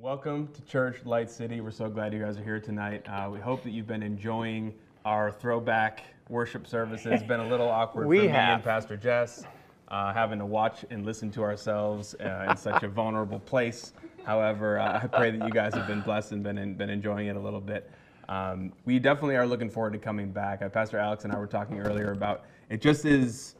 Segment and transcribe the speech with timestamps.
[0.00, 1.60] Welcome to Church Light City.
[1.60, 3.04] We're so glad you guys are here tonight.
[3.08, 4.72] Uh, we hope that you've been enjoying
[5.04, 7.06] our throwback worship services.
[7.06, 8.54] It's been a little awkward We for me have.
[8.56, 9.44] and Pastor Jess,
[9.88, 13.92] uh, having to watch and listen to ourselves uh, in such a vulnerable place.
[14.24, 17.34] However, uh, I pray that you guys have been blessed and been, been enjoying it
[17.34, 17.90] a little bit.
[18.28, 20.62] Um, we definitely are looking forward to coming back.
[20.62, 22.80] Uh, Pastor Alex and I were talking earlier about it.
[22.80, 23.56] Just is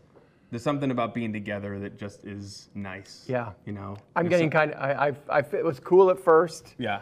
[0.51, 3.25] there's something about being together that just is nice.
[3.29, 3.53] Yeah.
[3.67, 3.97] you know.
[4.17, 7.01] I'm There's getting some- kind of, I, I, I, it was cool at first, yeah.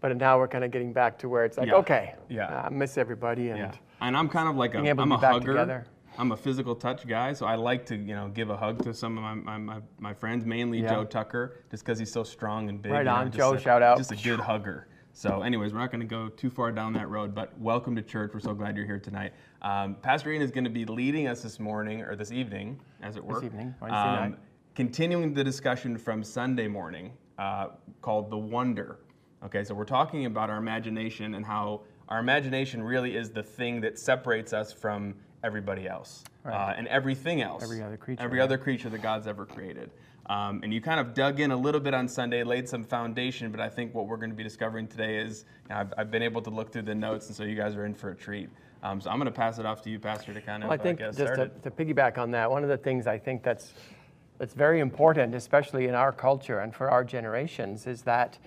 [0.00, 1.74] but now we're kind of getting back to where it's like, Yeah.
[1.76, 2.62] okay, Yeah.
[2.66, 3.50] I miss everybody.
[3.50, 5.52] And Yeah, and I'm kind of like a, Being able to I'm a hugger.
[5.52, 5.86] together.
[6.18, 8.92] I'm a physical touch guy, so I like to, you know, give a hug to
[8.92, 10.90] some of my, my, my, my friends, mainly Yeah.
[10.94, 12.90] Joe Tucker, just because he's so strong and big.
[12.92, 13.96] Right you know, on, Joe, a- shout out.
[13.98, 14.88] Just a good hugger.
[15.18, 18.02] So, anyways, we're not going to go too far down that road, but welcome to
[18.02, 18.30] church.
[18.32, 19.32] We're so glad you're here tonight.
[19.62, 23.16] Um, Pastor Ian is going to be leading us this morning, or this evening, as
[23.16, 23.34] it were.
[23.34, 24.34] This evening, Wednesday night.
[24.76, 29.00] Continuing the discussion from Sunday morning uh, called The Wonder.
[29.44, 33.80] Okay, so we're talking about our imagination and how our imagination really is the thing
[33.80, 37.64] that separates us from everybody else uh, and everything else.
[37.64, 38.44] Every other creature, Every yeah.
[38.44, 39.90] other creature that God's ever created.
[40.28, 43.50] Um, and you kind of dug in a little bit on Sunday, laid some foundation,
[43.50, 46.10] but I think what we're going to be discovering today is you know, I've, I've
[46.10, 48.14] been able to look through the notes, and so you guys are in for a
[48.14, 48.50] treat.
[48.82, 50.78] Um, so I'm going to pass it off to you, Pastor, to kind of Well,
[50.78, 53.42] I think uh, just to, to piggyback on that, one of the things I think
[53.42, 53.72] that's
[54.38, 58.38] that's very important, especially in our culture and for our generations, is that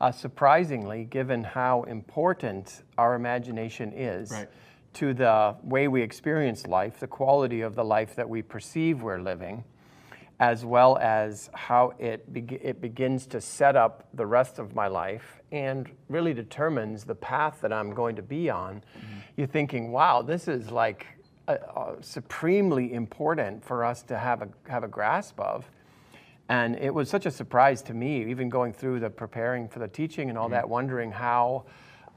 [0.00, 4.48] uh, surprisingly, given how important our imagination is Right.
[4.94, 9.20] to the way we experience life, the quality of the life that we perceive we're
[9.20, 9.64] living,
[10.40, 14.88] as well as how it, beg it begins to set up the rest of my
[14.88, 18.82] life and really determines the path that I'm going to be on,
[19.36, 21.06] you're thinking, wow, this is like
[21.46, 25.70] uh, uh, supremely important for us to have a, have a grasp of.
[26.48, 29.88] And it was such a surprise to me, even going through the preparing for the
[29.88, 31.64] teaching and all that, wondering how,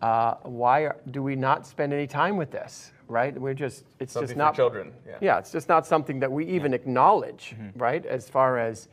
[0.02, 3.40] uh, why are, do we not spend any time with this, right?
[3.40, 5.18] We're just, it's Something just not children, yeah.
[5.22, 8.04] yeah, it's just not something that we even acknowledge, right?
[8.06, 8.90] As far as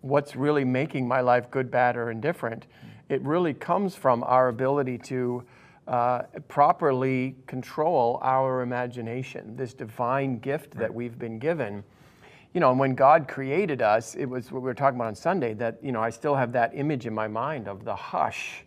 [0.00, 2.66] what's really making my life good, bad, or indifferent,
[3.08, 5.42] it really comes from our ability to
[5.88, 11.82] uh, properly control our imagination, this divine gift that we've been given.
[12.54, 15.16] You know, and when God created us, it was what we were talking about on
[15.16, 18.64] Sunday that, you know, I still have that image in my mind of the hush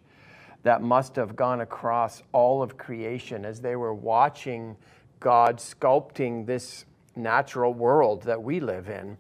[0.64, 4.76] that must have gone across all of creation as they were watching
[5.20, 6.86] God sculpting this
[7.16, 9.18] natural world that we live in,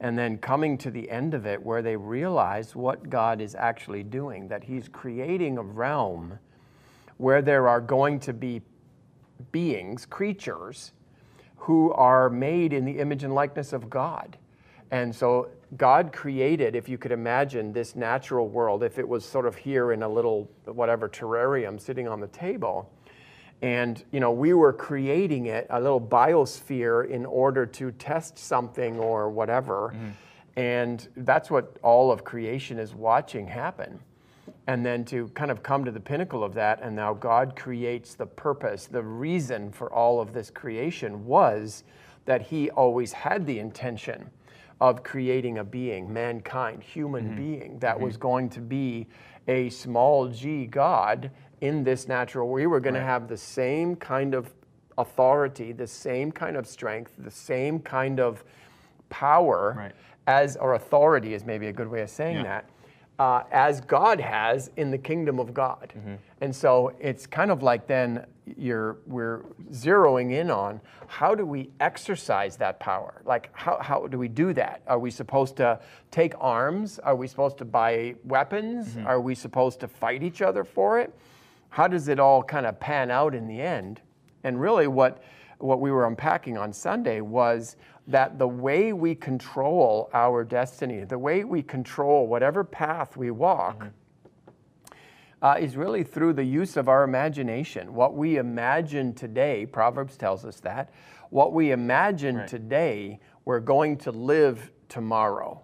[0.00, 4.02] and then coming to the end of it where they realize what God is actually
[4.02, 6.38] doing, that He's creating a realm
[7.18, 8.62] where there are going to be
[9.52, 10.92] beings, creatures,
[11.56, 14.36] who are made in the image and likeness of God.
[14.90, 19.46] And so God created, if you could imagine this natural world, if it was sort
[19.46, 22.90] of here in a little whatever terrarium sitting on the table,
[23.62, 28.98] and you know we were creating it a little biosphere in order to test something
[28.98, 30.60] or whatever, mm-hmm.
[30.60, 33.98] and that's what all of creation is watching happen.
[34.66, 38.14] And then to kind of come to the pinnacle of that and now god creates
[38.14, 41.82] the purpose the reason for all of this creation was
[42.26, 44.30] that he always had the intention
[44.80, 47.36] of creating a being mankind human mm-hmm.
[47.36, 48.04] being that mm-hmm.
[48.04, 49.06] was going to be
[49.48, 51.30] a small g god
[51.62, 54.52] in this natural we were going to have the same kind of
[54.98, 58.44] authority the same kind of strength the same kind of
[59.08, 59.92] power Right.
[60.26, 62.42] as or authority is maybe a good way of saying Yeah.
[62.42, 62.64] that
[63.18, 65.92] uh, as God has in the kingdom of God.
[66.40, 71.70] And so it's kind of like then you're we're zeroing in on how do we
[71.78, 73.20] exercise that power?
[73.24, 74.80] Like how, how do we do that?
[74.88, 75.78] Are we supposed to
[76.10, 76.98] take arms?
[76.98, 78.96] Are we supposed to buy weapons?
[79.06, 81.12] Are we supposed to fight each other for it?
[81.72, 84.02] How does it all kind of pan out in the end?
[84.44, 85.22] And really what
[85.58, 87.76] what we were unpacking on Sunday was
[88.08, 93.86] that the way we control our destiny, the way we control whatever path we walk,
[95.40, 97.94] uh, is really through the use of our imagination.
[97.94, 100.90] What we imagine today, Proverbs tells us that,
[101.30, 102.48] what we imagine Right.
[102.48, 105.62] today, we're going to live tomorrow.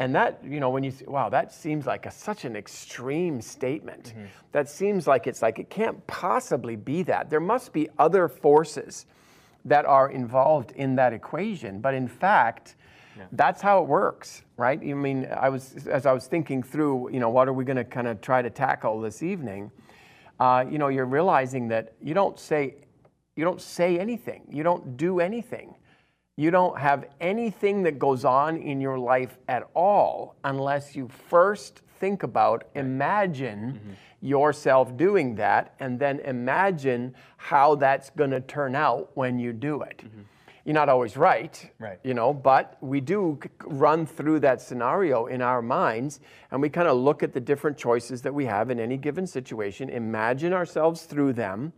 [0.00, 3.42] And that, you know, when you say, wow, that seems like a, such an extreme
[3.42, 4.14] statement.
[4.52, 7.28] That seems like it's like, it can't possibly be that.
[7.28, 9.04] There must be other forces
[9.66, 11.80] that are involved in that equation.
[11.80, 12.76] But in fact,
[13.32, 14.80] that's how it works, right?
[14.80, 17.76] I mean, I was, as I was thinking through, you know, what are we going
[17.76, 19.70] to kind of try to tackle this evening?
[20.40, 22.76] Uh, you know, you're realizing that you don't say,
[23.36, 25.74] you don't say anything, you don't do anything
[26.40, 31.82] You don't have anything that goes on in your life at all unless you first
[31.98, 34.26] think about, imagine mm-hmm.
[34.26, 39.82] yourself doing that, and then imagine how that's going to turn out when you do
[39.82, 39.98] it.
[39.98, 40.20] Mm-hmm.
[40.64, 41.98] You're not always right, Right.
[42.02, 46.20] you know, but we do run through that scenario in our minds
[46.50, 49.26] and we kind of look at the different choices that we have in any given
[49.26, 51.74] situation, imagine ourselves through them.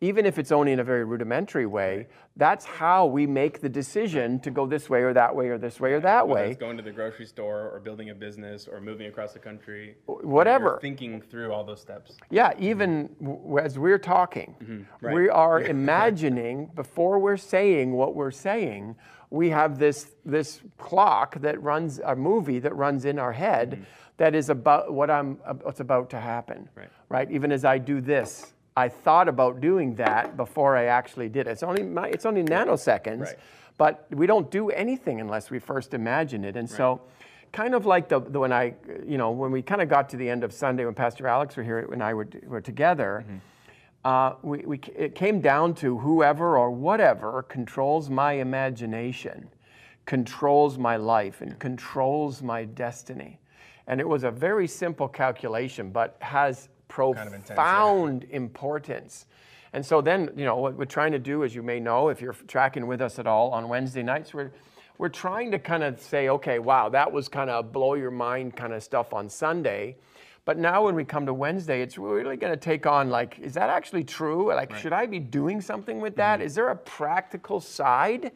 [0.00, 2.06] Even if it's only in a very rudimentary way,
[2.36, 5.80] that's how we make the decision to go this way or that way or this
[5.80, 6.50] way or that Whether way.
[6.50, 9.96] it's going to the grocery store or building a business or moving across the country.
[10.06, 10.78] whatever.
[10.82, 12.18] Thinking through all those steps.
[12.28, 15.06] Yeah, even w- as we're talking, mm-hmm.
[15.06, 15.14] right.
[15.14, 18.96] we are imagining before we're saying what we're saying.
[19.30, 23.82] We have this this clock that runs a movie that runs in our head mm-hmm.
[24.18, 26.68] that is about what I'm what's about to happen.
[26.74, 26.88] Right.
[27.08, 27.30] Right.
[27.30, 31.50] Even as I do this, I thought about doing that before I actually did it.
[31.52, 33.38] It's only my, it's only nanoseconds, Right.
[33.78, 36.56] but we don't do anything unless we first imagine it.
[36.56, 37.00] And so,
[37.52, 38.74] kind of like the, the when I,
[39.06, 41.56] you know, when we kind of got to the end of Sunday when Pastor Alex
[41.56, 43.24] were here and I were, were together,
[44.04, 49.48] uh, we, we, it came down to whoever or whatever controls my imagination,
[50.04, 53.38] controls my life, and controls my destiny.
[53.86, 56.68] And it was a very simple calculation, but has
[57.26, 57.54] of intense, yeah.
[57.54, 59.26] profound importance.
[59.72, 62.20] And so then, you know, what we're trying to do, as you may know, if
[62.20, 64.52] you're tracking with us at all on Wednesday nights, we're
[64.98, 68.56] we're trying to kind of say, okay, wow, that was kind of blow your mind
[68.56, 69.96] kind of stuff on Sunday.
[70.46, 73.54] But now when we come to Wednesday, it's really going to take on like, is
[73.54, 74.54] that actually true?
[74.54, 76.40] Like, should I be doing something with that?
[76.40, 78.30] Is there a practical side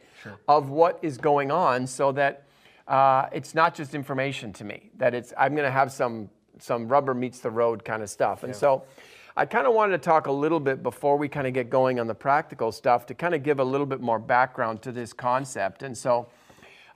[0.47, 2.47] of what is going on so that
[2.87, 6.87] uh, it's not just information to me, that it's, I'm going to have some, some
[6.87, 8.43] rubber meets the road kind of stuff.
[8.43, 8.83] And so
[9.35, 11.99] I kind of wanted to talk a little bit before we kind of get going
[11.99, 15.13] on the practical stuff to kind of give a little bit more background to this
[15.13, 15.83] concept.
[15.83, 16.27] And so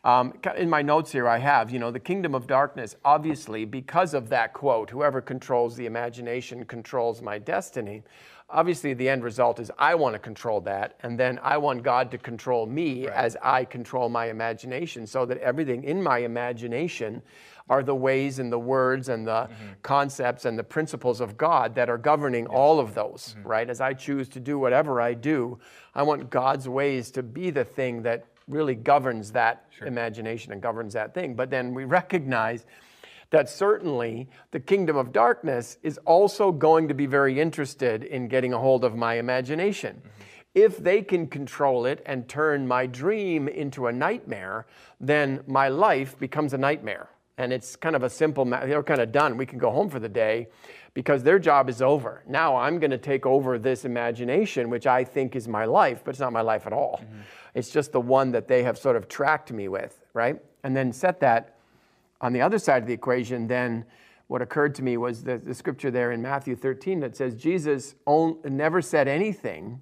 [0.04, 4.14] um, in my notes here, I have, you know, the kingdom of darkness, obviously, because
[4.14, 8.04] of that quote, whoever controls the imagination controls my destiny.
[8.50, 12.12] Obviously, the end result is I want to control that, and then I want God
[12.12, 17.24] to control me as I control my imagination, so that everything in my imagination
[17.68, 19.66] are the ways and the words and the mm-hmm.
[19.82, 23.48] concepts and the principles of God that are governing all of those, mm-hmm.
[23.48, 23.70] right?
[23.70, 25.58] As I choose to do whatever I do,
[25.96, 30.94] I want God's ways to be the thing that really governs that imagination and governs
[30.94, 31.34] that thing.
[31.34, 32.68] But then we recognize
[33.36, 38.54] that certainly the kingdom of darkness is also going to be very interested in getting
[38.54, 40.02] a hold of my imagination.
[40.54, 44.68] If they can control it and turn my dream into a nightmare,
[45.02, 47.10] then my life becomes a nightmare.
[47.38, 49.36] And it's kind of a simple, ma- they're kind of done.
[49.36, 50.48] We can go home for the day
[50.94, 52.24] because their job is over.
[52.26, 56.12] Now I'm going to take over this imagination, which I think is my life, but
[56.12, 57.02] it's not my life at all.
[57.04, 57.20] Mm-hmm.
[57.54, 60.38] It's just the one that they have sort of tracked me with, right?
[60.64, 61.55] And then set that
[62.26, 63.86] on the other side of the equation, then
[64.28, 67.94] what occurred to me was the, the scripture there in Matthew 13 that says Jesus
[68.08, 69.80] on, never said anything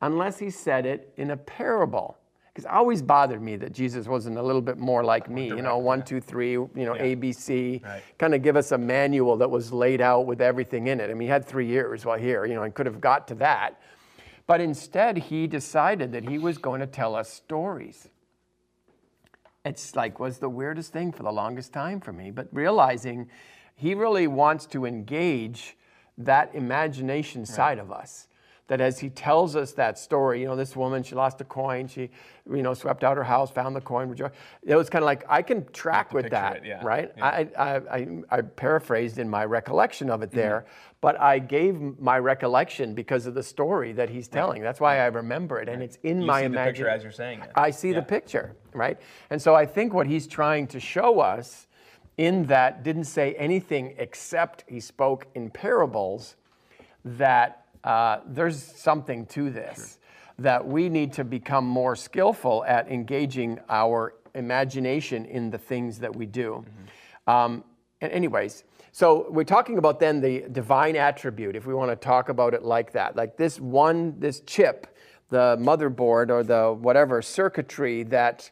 [0.00, 2.16] unless he said it in a parable.
[2.48, 5.60] Because it always bothered me that Jesus wasn't a little bit more like me, you
[5.60, 8.02] know, one, two, three, you know, ABC, Right.
[8.16, 11.10] kind of give us a manual that was laid out with everything in it.
[11.10, 13.34] I mean, he had three years while here, you know, and could have got to
[13.36, 13.78] that.
[14.46, 18.08] But instead, he decided that he was going to tell us stories
[19.64, 23.28] it's like was the weirdest thing for the longest time for me but realizing
[23.76, 25.76] he really wants to engage
[26.16, 28.28] that imagination side of us
[28.66, 31.86] that as he tells us that story you know this woman she lost a coin
[31.86, 32.10] she
[32.50, 34.14] you know swept out her house found the coin
[34.62, 36.80] it was kind of like i can track with that it, yeah.
[36.84, 37.24] right Yeah.
[37.26, 40.36] I, I, I, I paraphrased in my recollection of it Mm-hmm.
[40.38, 40.66] there
[41.02, 45.06] but i gave my recollection because of the story that he's telling that's why i
[45.06, 47.50] remember it and it's in You my see the imagination picture as you're saying it.
[47.54, 47.96] I see Yeah.
[47.96, 48.98] the picture, right?
[49.30, 51.66] And so I think what he's trying to show us
[52.16, 56.36] in that didn't say anything except he spoke in parables,
[57.04, 59.98] that uh, there's something to this,
[60.38, 66.14] that we need to become more skillful at engaging our imagination in the things that
[66.14, 66.64] we do.
[67.26, 67.62] Um,
[68.00, 72.28] and anyways, so we're talking about then the divine attribute, if we want to talk
[72.28, 74.86] about it like that, like this one, this chip,
[75.30, 78.50] the motherboard or the whatever circuitry that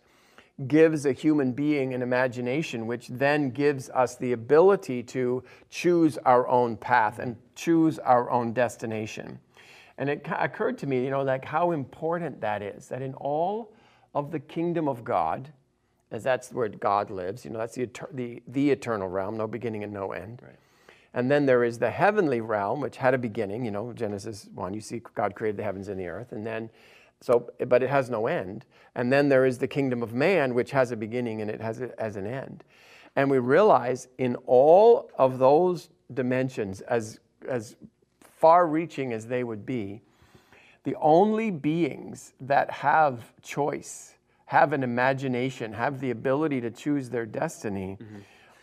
[0.68, 6.48] gives a human being an imagination, which then gives us the ability to choose our
[6.48, 9.38] own path and choose our own destination.
[9.98, 13.72] And it occurred to me, you know, like how important that is, that in all
[14.14, 15.52] of the kingdom of God,
[16.10, 19.84] as that's where God lives, you know, that's the, the, the eternal realm, no beginning
[19.84, 20.40] and no end.
[20.42, 20.56] Right.
[21.14, 24.74] And then there is the heavenly realm, which had a beginning, you know, Genesis 1,
[24.74, 26.32] you see God created the heavens and the earth.
[26.32, 26.70] And then
[27.22, 28.64] So, but it has no end.
[28.94, 31.80] And then there is the kingdom of man, which has a beginning and it has,
[31.80, 32.64] a, has an end.
[33.14, 37.76] And we realize in all of those dimensions, as, as
[38.20, 40.02] far reaching as they would be,
[40.84, 44.14] the only beings that have choice,
[44.46, 48.18] have an imagination, have the ability to choose their destiny mm-hmm.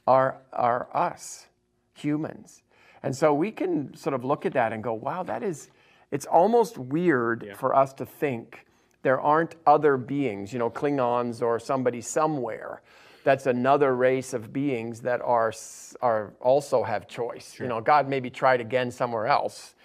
[0.05, 1.47] are, are us,
[1.93, 2.61] humans.
[3.03, 5.69] And so we can sort of look at that and go, wow, that is,
[6.11, 7.53] it's almost weird yeah.
[7.53, 8.65] for us to think
[9.01, 12.81] there aren't other beings, you know, Klingons or somebody somewhere.
[13.23, 15.53] That's another race of beings that are,
[16.01, 17.53] are also have choice.
[17.53, 17.65] Sure.
[17.65, 19.75] You know, God maybe tried again somewhere else,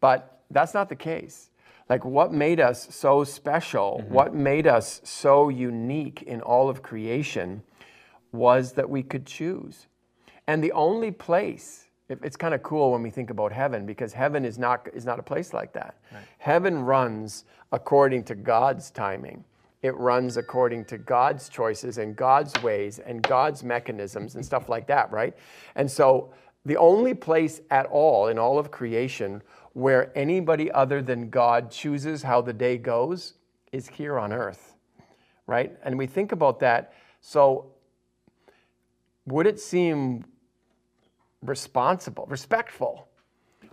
[0.00, 1.50] but that's not the case.
[1.88, 4.14] Like what made us so special, mm-hmm.
[4.14, 7.62] what made us so unique in all of creation
[8.32, 9.86] was that we could choose.
[10.46, 14.44] And the only place it's kind of cool when we think about heaven because heaven
[14.44, 15.96] is not is not a place like that.
[16.12, 16.22] Right.
[16.38, 19.44] Heaven runs according to God's timing.
[19.82, 24.86] It runs according to God's choices and God's ways and God's mechanisms and stuff like
[24.88, 25.36] that, right?
[25.76, 26.32] And so
[26.64, 29.40] the only place at all in all of creation
[29.74, 33.34] where anybody other than God chooses how the day goes
[33.70, 34.74] is here on earth,
[35.46, 35.76] right?
[35.84, 36.94] And we think about that.
[37.20, 37.72] So
[39.26, 40.24] would it seem
[41.42, 43.08] responsible, respectful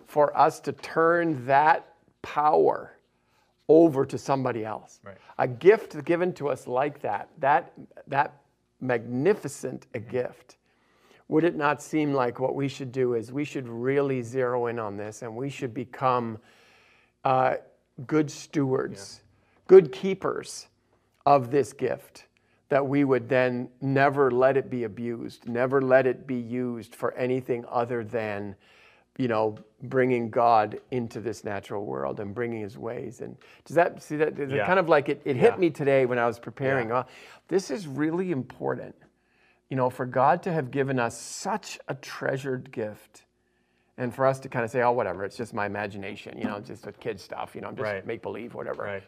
[0.08, 2.98] for us to turn that power
[3.68, 5.00] over to somebody else.
[5.04, 5.18] Right.
[5.38, 7.74] A gift given to us like that, that,
[8.08, 8.42] that
[8.80, 10.58] magnificent a gift,
[11.28, 14.78] would it not seem like what we should do is we should really zero in
[14.78, 16.38] on this and we should become
[17.24, 17.56] uh,
[18.06, 19.62] good stewards, yeah.
[19.68, 20.68] good keepers
[21.26, 22.25] of this gift?
[22.70, 27.14] That we would then never let it be abused, never let it be used for
[27.14, 28.56] anything other than,
[29.18, 33.22] you know, bringing God into this natural world and bringing His ways.
[33.22, 34.38] And does that see that?
[34.50, 34.66] Yeah.
[34.66, 35.60] Kind of like it, it hit yeah.
[35.60, 36.90] me today when I was preparing.
[36.90, 37.00] Yeah.
[37.00, 37.04] Uh,
[37.48, 38.96] this is really important,
[39.70, 43.22] you know, for God to have given us such a treasured gift.
[43.98, 46.60] And for us to kind of say, oh, whatever, it's just my imagination, you know,
[46.60, 48.06] just a kid stuff, you know, I'm just right.
[48.06, 48.84] make believe, whatever.
[48.84, 49.04] Right.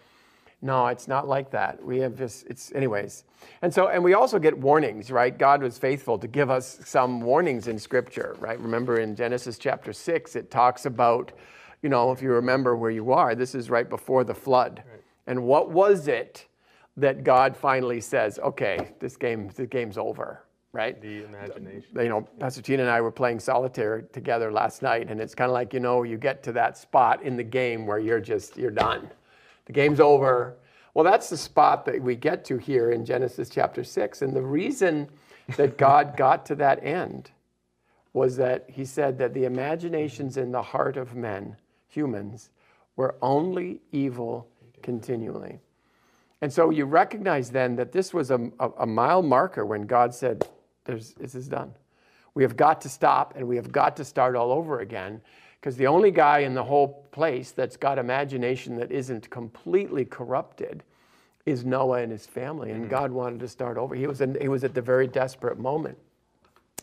[0.61, 1.83] No, it's not like that.
[1.83, 3.25] We have just, it's, anyways.
[3.61, 5.37] And so, and we also get warnings, right?
[5.37, 8.59] God was faithful to give us some warnings in Scripture, right?
[8.59, 11.31] Remember in Genesis chapter 6, it talks about,
[11.83, 14.83] you know, if you remember where you are, this is right before the flood.
[14.89, 15.01] Right.
[15.27, 16.47] And what was it
[16.95, 20.99] that God finally says, okay, this game, this game's over, right?
[20.99, 21.89] The imagination.
[21.95, 25.51] You know, Pastor Tina and I were playing solitaire together last night, and it's kind
[25.51, 28.57] of like, you know, you get to that spot in the game where you're just,
[28.57, 29.11] you're done
[29.67, 30.57] the game's over.
[30.93, 34.23] Well, that's the spot that we get to here in Genesis chapter 6.
[34.23, 35.09] And the reason
[35.57, 37.29] that God got to that end
[38.13, 41.55] was that he said that the imaginations in the heart of men,
[41.87, 42.49] humans,
[42.95, 44.47] were only evil
[44.81, 45.59] continually.
[46.41, 50.15] And so you recognize then that this was a, a, a mile marker when God
[50.15, 50.47] said,
[50.85, 51.73] There's, This is done.
[52.33, 55.21] We have got to stop and we have got to start all over again
[55.67, 60.81] because the only guy in the whole place that's got imagination that isn't completely corrupted
[61.45, 62.71] is Noah and his family.
[62.71, 62.89] And mm-hmm.
[62.89, 63.93] God wanted to start over.
[63.93, 65.97] He was, in, he was at the very desperate moment.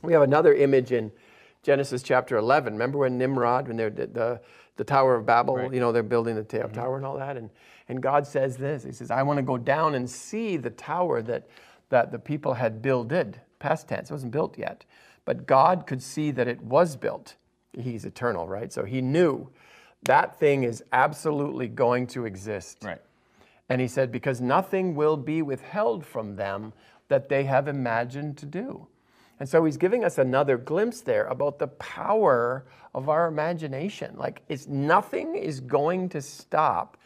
[0.02, 1.10] We have another image in
[1.62, 2.74] Genesis chapter 11.
[2.74, 4.38] Remember when Nimrod, when they're the,
[4.76, 5.72] the, Tower of Babel, right.
[5.72, 6.74] you know, they're building the mm-hmm.
[6.74, 7.38] tower and all that.
[7.38, 7.48] And,
[7.88, 11.22] and God says this He says, I want to go down and see the tower
[11.22, 11.48] that,
[11.88, 13.40] that the people had builded.
[13.60, 14.84] Past tense, it wasn't built yet.
[15.24, 17.36] But God could see that it was built
[17.78, 18.72] he's eternal, right?
[18.72, 19.48] So he knew
[20.04, 22.78] that thing is absolutely going to exist.
[22.82, 23.00] Right.
[23.68, 26.72] And he said, because nothing will be withheld from them
[27.08, 28.86] that they have imagined to do.
[29.40, 32.64] And so he's giving us another glimpse there about the power
[32.94, 34.14] of our imagination.
[34.16, 36.96] Like it's nothing is going to stop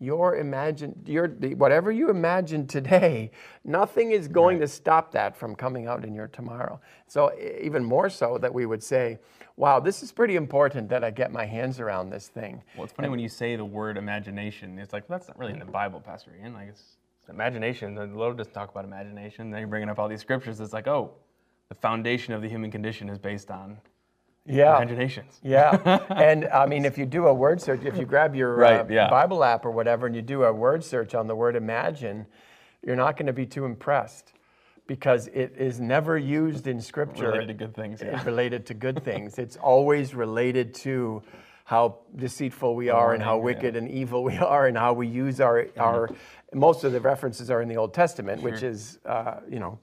[0.00, 3.32] your imagine your whatever you imagine today,
[3.64, 4.66] nothing is going right.
[4.66, 6.80] to stop that from coming out in your tomorrow.
[7.08, 9.18] So even more so that we would say,
[9.58, 12.62] wow, this is pretty important that I get my hands around this thing.
[12.76, 14.78] Well, it's funny and, when you say the word imagination.
[14.78, 16.54] It's like, well, that's not really in the Bible, Pastor Ian.
[16.54, 17.94] Like, it's, it's imagination.
[17.94, 19.50] The Lord doesn't talk about imagination.
[19.50, 20.60] Then you're bringing up all these scriptures.
[20.60, 21.12] It's like, oh,
[21.68, 23.78] the foundation of the human condition is based on
[24.46, 24.76] yeah.
[24.76, 25.40] imaginations.
[25.42, 26.04] Yeah.
[26.10, 28.86] and I mean, if you do a word search, if you grab your right, uh,
[28.88, 29.10] yeah.
[29.10, 32.26] Bible app or whatever and you do a word search on the word imagine,
[32.86, 34.34] you're not going to be too impressed
[34.88, 38.02] because it is never used in scripture related to good things.
[38.02, 38.24] Yeah.
[38.24, 39.38] Related to good things.
[39.38, 41.22] It's always related to
[41.64, 43.80] how deceitful we are and how wicked yeah.
[43.80, 45.80] and evil we are and how we use our mm-hmm.
[45.80, 46.10] our
[46.54, 48.50] most of the references are in the Old Testament, sure.
[48.50, 49.78] which is uh, you know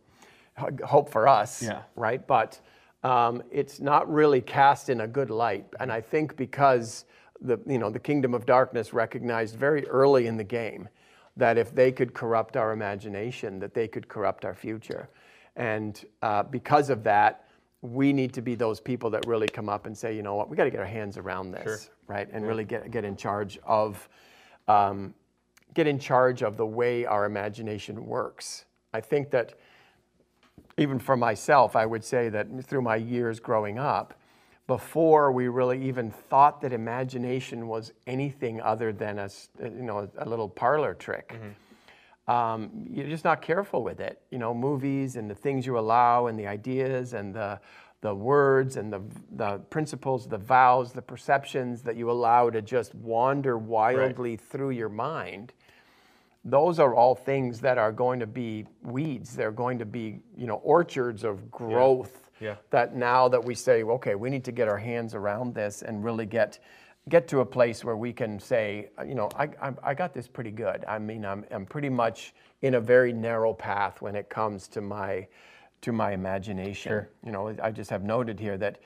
[0.84, 1.84] hope for us, yeah.
[1.96, 2.26] right?
[2.26, 2.60] But
[3.04, 7.06] um, it's not really cast in a good light, and I think because
[7.40, 10.90] the you know the kingdom of darkness recognized very early in the game
[11.38, 15.10] that if they could corrupt our imagination, that they could corrupt our future.
[15.56, 17.48] And uh, because of that,
[17.82, 20.50] we need to be those people that really come up and say, you know what,
[20.50, 21.78] we got to get our hands around this, Sure.
[22.08, 22.28] right?
[22.32, 24.08] And really get, get in charge of
[24.68, 25.14] um,
[25.76, 28.66] get in charge of the way our imagination works.
[28.94, 29.54] I think that
[30.78, 34.18] even for myself, I would say that through my years growing up,
[34.68, 40.10] before we really even thought that imagination was anything other than a, s- you know,
[40.18, 41.36] a little parlor trick,
[42.28, 44.22] um, you're just not careful with it.
[44.32, 47.60] You know, movies and the things you allow and the ideas and the,
[48.02, 49.02] the words and the,
[49.36, 54.90] the principles, the vows, the perceptions that you allow to just wander wildly through your
[54.90, 55.54] mind
[56.48, 59.36] those are all things that are going to be weeds.
[59.36, 62.12] They're going to be, you know, orchards of growth.
[62.22, 62.25] Yeah.
[62.70, 66.04] That now that we say, okay, we need to get our hands around this and
[66.04, 66.60] really get
[67.08, 70.12] get to a place where we can say, uh, you know, I, I, I got
[70.12, 70.84] this pretty good.
[70.88, 74.82] I mean, I'm, I'm pretty much in a very narrow path when it comes to
[74.82, 75.28] my
[75.82, 76.90] to my imagination.
[76.90, 77.10] Sure.
[77.24, 78.80] You know, I just have noted here that,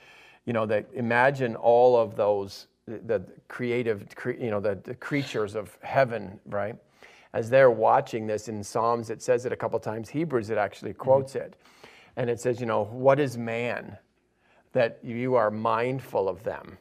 [0.46, 4.06] you know, that imagine all of those the creative,
[4.40, 6.76] you know, the, the creatures of heaven, right?
[7.34, 10.10] As they're watching this in Psalms, it says it a couple times.
[10.10, 11.02] Hebrews, it actually mm-hmm.
[11.02, 11.56] quotes it,
[12.20, 13.98] and it says, you know, what is man
[14.74, 16.78] that you are mindful of them,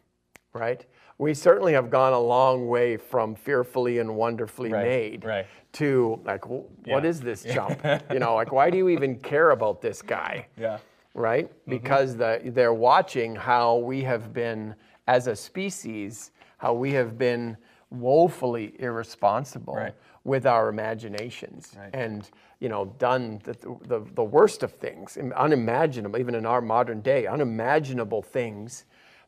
[0.52, 0.84] right?
[1.16, 5.46] We certainly have gone a long way from fearfully and wonderfully Right, made right.
[5.74, 7.08] to like, wh- what Yeah.
[7.10, 7.80] is this chump?
[8.12, 10.48] you know, like, why do you even care about this guy?
[10.58, 10.78] Yeah.
[11.14, 11.46] right?
[11.48, 11.70] Mm-hmm.
[11.70, 14.74] Because the, they're watching how we have been,
[15.06, 17.56] as a species, how we have been
[17.90, 19.94] woefully irresponsible Right.
[20.28, 21.90] With our imaginations Right.
[21.94, 22.28] and
[22.60, 23.54] you know done the,
[23.92, 28.84] the, the worst of things unimaginable even in our modern day unimaginable things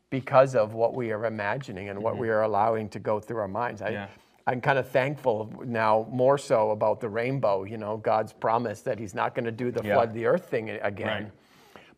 [0.09, 3.47] because of what we are imagining and what we are allowing to go through our
[3.47, 3.93] minds I, Mm-hmm.
[3.95, 4.07] Yeah.
[4.47, 8.97] I'm kind of thankful now more so about the rainbow, you know, God's promise that
[8.97, 9.93] He's not going to do the Yeah.
[9.93, 11.07] flood the earth thing again.
[11.25, 11.31] Right.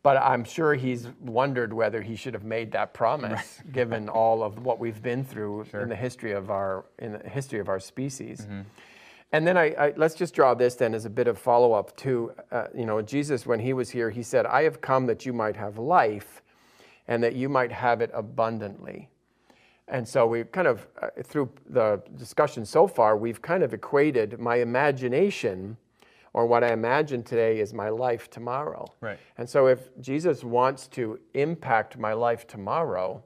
[0.02, 4.58] But I'm sure he's wondered whether he should have made that promise, given all of
[4.62, 8.42] what we've been through in the history of our in the history of our species.
[8.42, 8.60] Mm-hmm.
[9.34, 11.96] And then I, I let's just draw this then as a bit of follow up
[11.98, 15.26] to uh, you know Jesus when he was here he said I have come that
[15.26, 16.40] you might have life,
[17.08, 19.08] and that you might have it abundantly.
[19.88, 24.38] And so we kind of, uh, through the discussion so far, we've kind of equated
[24.38, 25.76] my imagination,
[26.32, 28.86] or what I imagine today, is my life tomorrow.
[29.00, 29.18] Right.
[29.36, 33.22] And so if Jesus wants to impact my life tomorrow,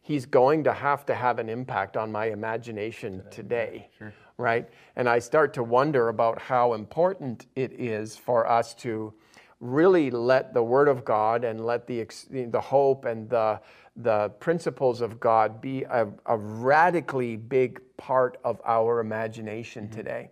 [0.00, 3.90] he's going to have to have an impact on my imagination today.
[4.38, 4.68] Right?
[4.94, 9.12] And I start to wonder about how important it is for us to
[9.60, 13.60] really let the Word of God and let the, the hope and the,
[13.96, 19.96] the principles of God be a, a radically big part of our imagination mm-hmm.
[19.96, 20.30] today.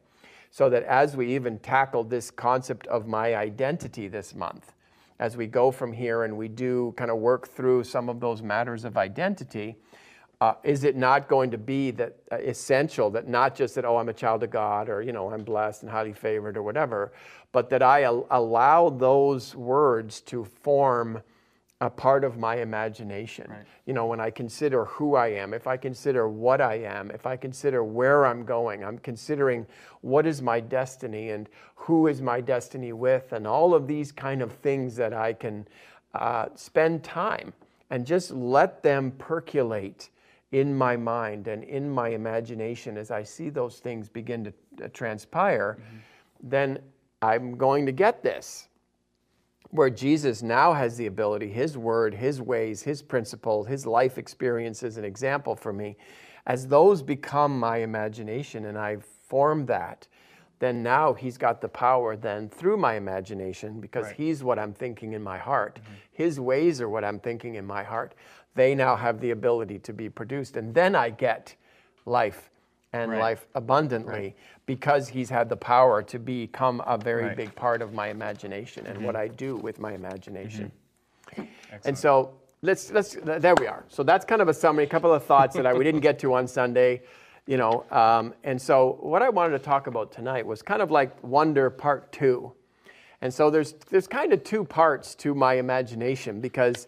[0.50, 4.72] So that as we even tackle this concept of my identity this month,
[5.18, 8.42] as we go from here and we do kind of work through some of those
[8.42, 9.76] matters of identity,
[10.40, 13.96] uh, is it not going to be that uh, essential that not just that oh
[13.96, 17.12] I'm a child of God or you know I'm blessed and highly favored or whatever,
[17.52, 21.22] but that I al- allow those words to form
[21.82, 23.52] a part of my imagination.
[23.84, 27.26] You know, when I consider who I am, if I consider what I am, if
[27.26, 29.66] I consider where I'm going, I'm considering
[30.00, 34.40] what is my destiny and who is my destiny with, and all of these kind
[34.40, 35.68] of things that I can
[36.14, 37.52] uh, spend time
[37.90, 40.08] and just let them percolate
[40.52, 44.52] in my mind and in my imagination as I see those things begin to
[44.84, 45.78] uh, transpire,
[46.42, 46.78] then
[47.22, 48.68] I'm going to get this
[49.70, 54.36] where Jesus now has the ability, his word, his ways, his principles, his life experience
[54.82, 55.96] experiences, an example for me,
[56.46, 60.06] as those become my imagination and I form that,
[60.58, 64.16] then now he's got the power then through my imagination because Right.
[64.16, 65.78] he's what I'm thinking in my heart.
[65.82, 65.94] Mm-hmm.
[66.12, 68.14] His ways are what I'm thinking in my heart.
[68.54, 70.56] They now have the ability to be produced.
[70.56, 71.54] And then I get
[72.06, 72.50] life
[72.92, 73.20] and Right.
[73.20, 77.36] life abundantly because he's had the power to become a very Right.
[77.36, 79.32] big part of my imagination and what mm-hmm.
[79.32, 80.72] I do with my imagination.
[81.32, 81.42] Mm-hmm.
[81.84, 83.84] And so let's let's there we are.
[83.88, 86.18] So that's kind of a summary, a couple of thoughts that I, we didn't get
[86.20, 87.02] to on Sunday,
[87.46, 87.84] you know.
[87.90, 91.70] Um, and so what I wanted to talk about tonight was kind of like wonder
[91.70, 92.52] part two.
[93.22, 96.86] And so there's there's kind of two parts to my imagination because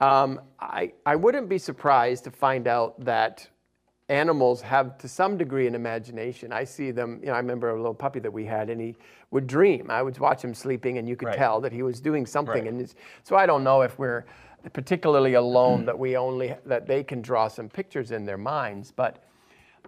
[0.00, 3.48] um, I I wouldn't be surprised to find out that
[4.08, 6.52] animals have to some degree an imagination.
[6.52, 8.94] I see them, you know, I remember a little puppy that we had and he
[9.32, 9.90] would dream.
[9.90, 11.36] I would watch him sleeping and you could Right.
[11.36, 12.64] tell that he was doing something.
[12.64, 12.72] Right.
[12.72, 14.24] And so I don't know if we're
[14.72, 18.92] particularly alone that we only, that they can draw some pictures in their minds.
[18.92, 19.24] But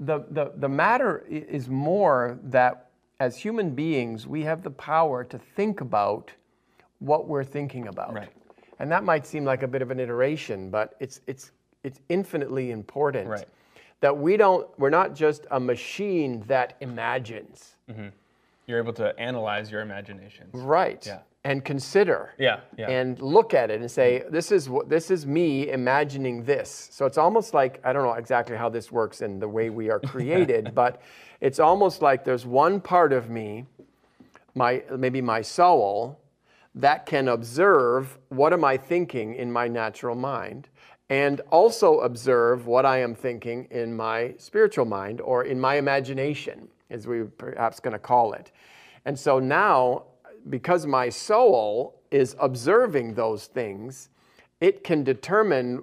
[0.00, 5.38] the, the, the matter is more that as human beings, we have the power to
[5.38, 6.30] think about
[7.00, 8.14] what we're thinking about.
[8.14, 8.28] Right.
[8.78, 11.50] And that might seem like a bit of an iteration, but it's it's
[11.82, 13.48] it's infinitely important Right.
[14.00, 17.74] that we don't we're not just a machine that imagines.
[17.90, 18.08] Mm-hmm.
[18.66, 20.50] You're able to analyze your imaginations.
[20.54, 21.04] Right.
[21.04, 21.20] Yeah.
[21.44, 22.34] And consider.
[22.38, 22.90] Yeah, yeah.
[22.90, 26.88] And look at it and say, this is what this is me imagining this.
[26.92, 29.88] So it's almost like I don't know exactly how this works in the way we
[29.88, 31.00] are created, but
[31.40, 33.66] it's almost like there's one part of me,
[34.54, 36.18] my maybe my soul,
[36.74, 40.68] that can observe what am I thinking in my natural mind
[41.10, 46.68] and also observe what I am thinking in my spiritual mind or in my imagination,
[46.90, 48.52] as we're perhaps going to call it.
[49.04, 50.04] And so now,
[50.50, 54.08] because my soul is observing those things,
[54.60, 55.82] it can determine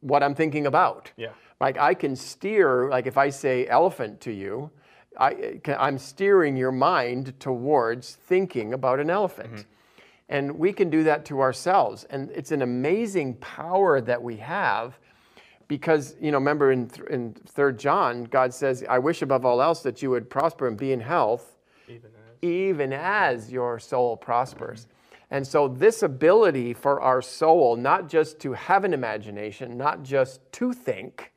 [0.00, 1.12] what I'm thinking about.
[1.16, 1.30] Yeah.
[1.60, 4.70] Like I can steer, like if I say elephant to you,
[5.18, 9.52] I, I'm steering your mind towards thinking about an elephant.
[9.52, 9.62] Mm-hmm.
[10.28, 12.04] And we can do that to ourselves.
[12.10, 14.98] And it's an amazing power that we have
[15.68, 19.62] because, you know, remember in, th- in 3 John, God says, I wish above all
[19.62, 21.56] else that you would prosper and be in health,
[21.88, 22.10] Even.
[22.42, 24.86] Even as your soul prospers.
[25.30, 30.40] And so, this ability for our soul, not just to have an imagination, not just
[30.52, 31.32] to think,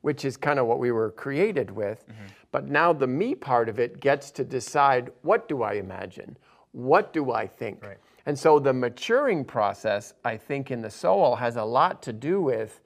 [0.00, 2.26] which is kind of what we were created with, mm-hmm.
[2.50, 6.36] but now the me part of it gets to decide what do I imagine?
[6.72, 7.84] What do I think?
[7.84, 7.98] Right.
[8.26, 12.40] And so, the maturing process, I think, in the soul has a lot to do
[12.40, 12.80] with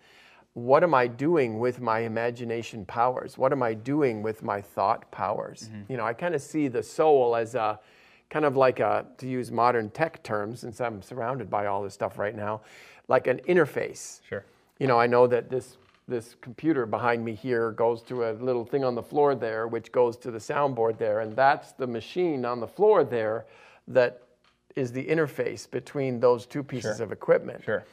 [0.54, 3.36] what am I doing with my imagination powers?
[3.36, 5.68] What am I doing with my thought powers?
[5.72, 5.92] Mm-hmm.
[5.92, 7.78] You know, I kind of see the soul as a
[8.30, 11.94] kind of like a, to use modern tech terms, since I'm surrounded by all this
[11.94, 12.62] stuff right now,
[13.08, 14.20] like an interface.
[14.28, 14.44] Sure.
[14.78, 18.64] You know, I know that this this computer behind me here goes to a little
[18.64, 22.44] thing on the floor there, which goes to the soundboard there, and that's the machine
[22.44, 23.46] on the floor there
[23.88, 24.20] that
[24.76, 27.06] is the interface between those two pieces Sure.
[27.06, 27.64] of equipment.
[27.64, 27.84] Sure.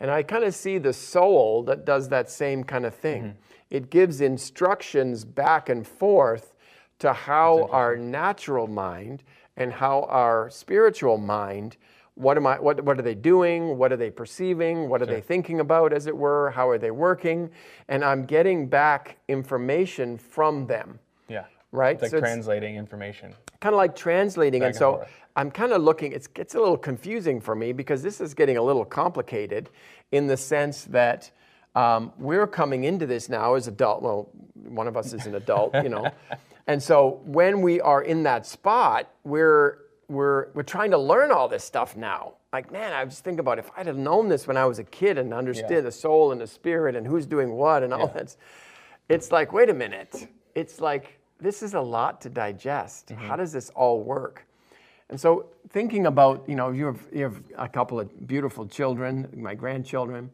[0.00, 3.22] And I kind of see the soul that does that same kind of thing.
[3.22, 3.38] Mm-hmm.
[3.70, 6.54] It gives instructions back and forth
[7.00, 9.22] to how our natural mind
[9.56, 11.76] and how our spiritual mind
[12.20, 13.78] what am I what, what are they doing?
[13.78, 14.88] What are they perceiving?
[14.88, 16.50] What are they thinking about as it were?
[16.50, 17.50] How are they working?
[17.88, 20.98] And I'm getting back information from them.
[21.28, 21.44] Yeah.
[21.72, 21.94] Right?
[21.94, 23.34] It's like So translating information.
[23.60, 24.60] kind of like translating.
[24.60, 25.08] Back and and so forth.
[25.36, 28.56] I'm kind of looking, it's, it's a little confusing for me because this is getting
[28.56, 29.70] a little complicated
[30.12, 31.30] in the sense that
[31.74, 34.02] um, we're coming into this now as adult.
[34.02, 36.10] Well, one of us is an adult, you know.
[36.66, 41.48] And so when we are in that spot, we're, we're, we're trying to learn all
[41.48, 42.34] this stuff now.
[42.52, 44.84] Like, man, I just think about if I'd have known this when I was a
[44.84, 45.80] kid and understood Yeah.
[45.80, 48.12] the soul and the spirit and who's doing what and all Yeah.
[48.22, 48.36] that.
[49.08, 50.28] It's like, wait a minute.
[50.54, 53.08] It's like, this is a lot to digest.
[53.08, 53.26] Mm-hmm.
[53.26, 54.46] How does this all work?
[55.10, 59.28] And so, thinking about, you know, you have, you have a couple of beautiful children,
[59.36, 60.30] my grandchildren,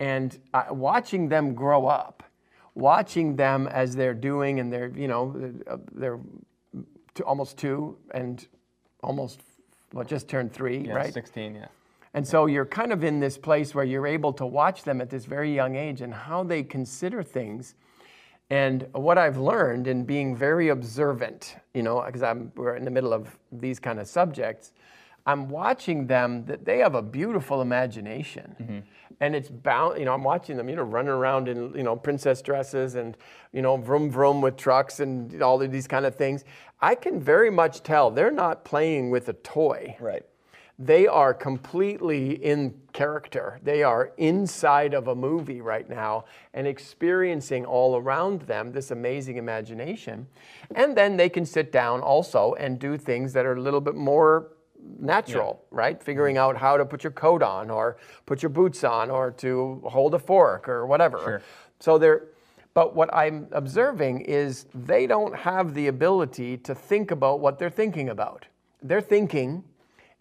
[0.00, 2.22] and uh, watching them grow up,
[2.74, 6.18] watching them as they're doing, and they're, you know, uh, they're
[7.26, 8.46] almost two and
[9.02, 9.40] almost,
[9.92, 10.94] well, just turned three, Yeah.
[10.94, 11.12] right?
[11.12, 11.54] 16.
[11.54, 11.66] Yeah.
[12.14, 15.10] And so you're kind of in this place where you're able to watch them at
[15.10, 17.74] this very young age and how they consider things.
[18.50, 22.90] And what I've learned in being very observant, you know, because I'm we're in the
[22.90, 24.72] middle of these kind of subjects,
[25.26, 28.54] I'm watching them that they have a beautiful imagination.
[28.60, 28.78] Mm-hmm.
[29.18, 31.96] And it's bound, you know, I'm watching them, you know, running around in, you know,
[31.96, 33.16] princess dresses and,
[33.52, 36.44] you know, vroom vroom with trucks and all of these kind of things.
[36.80, 40.24] I can very much tell they're not playing with a toy Right.
[40.78, 43.60] They are completely in character.
[43.62, 49.38] They are inside of a movie right now and experiencing all around them this amazing
[49.38, 50.26] imagination.
[50.74, 53.94] And then they can sit down also and do things that are a little bit
[53.94, 54.52] more
[54.98, 56.02] natural, right?
[56.02, 56.50] Figuring mm-hmm.
[56.50, 60.14] out how to put your coat on or put your boots on or to hold
[60.14, 61.18] a fork or whatever.
[61.18, 61.42] Sure.
[61.80, 62.28] So they're
[62.74, 67.70] but what I'm observing is they don't have the ability to think about what they're
[67.70, 68.44] thinking about.
[68.82, 69.64] They're thinking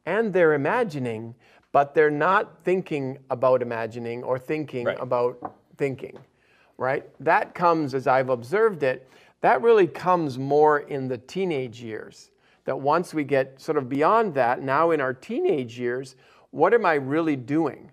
[0.05, 1.35] and they're imagining,
[1.71, 4.99] but they're not thinking about imagining or thinking Right.
[4.99, 6.17] about thinking,
[6.77, 7.03] right?
[7.19, 9.09] That comes, as I've observed it,
[9.41, 12.31] that really comes more in the teenage years.
[12.65, 16.15] That once we get sort of beyond that, now in our teenage years,
[16.51, 17.91] what am I really doing?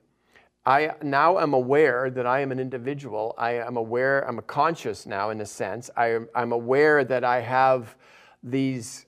[0.65, 3.35] I now am aware that I am an individual.
[3.37, 5.91] I am aware, I'm a conscious now in a sense.
[5.97, 7.97] I, I'm aware that I have
[8.45, 9.07] these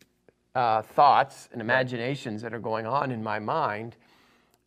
[0.54, 3.96] uh, thoughts and imaginations that are going on in my mind.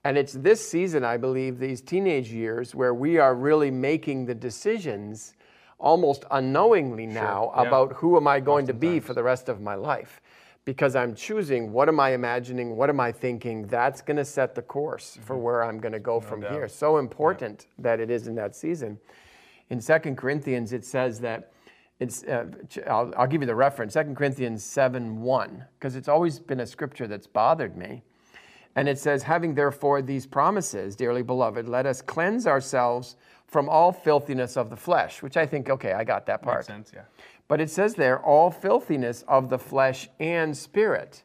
[0.04, 4.36] And it's this season, I believe, these teenage years, where we are really making the
[4.36, 5.34] decisions
[5.80, 7.64] almost unknowingly now yeah.
[7.64, 10.22] about who am I going to be for the rest of my life.
[10.66, 14.54] Because I'm choosing what am I imagining, what am I thinking, that's going to set
[14.54, 16.52] the course for where I'm going to go from doubt.
[16.52, 16.68] here.
[16.68, 19.00] So important that it is in that season.
[19.70, 21.52] In 2 Corinthians, it says that
[22.00, 22.46] it's, uh,
[22.88, 26.68] I'll, I'll give you the reference 2 Corinthians 7 1, because it's always been a
[26.68, 28.04] scripture that's bothered me.
[28.76, 33.16] And it says, Having therefore these promises, dearly beloved, let us cleanse ourselves
[33.48, 36.60] from all filthiness of the flesh, which I think, okay, I got that part.
[36.60, 37.02] Makes sense, yeah.
[37.48, 41.24] But it says there, all filthiness of the flesh and spirit,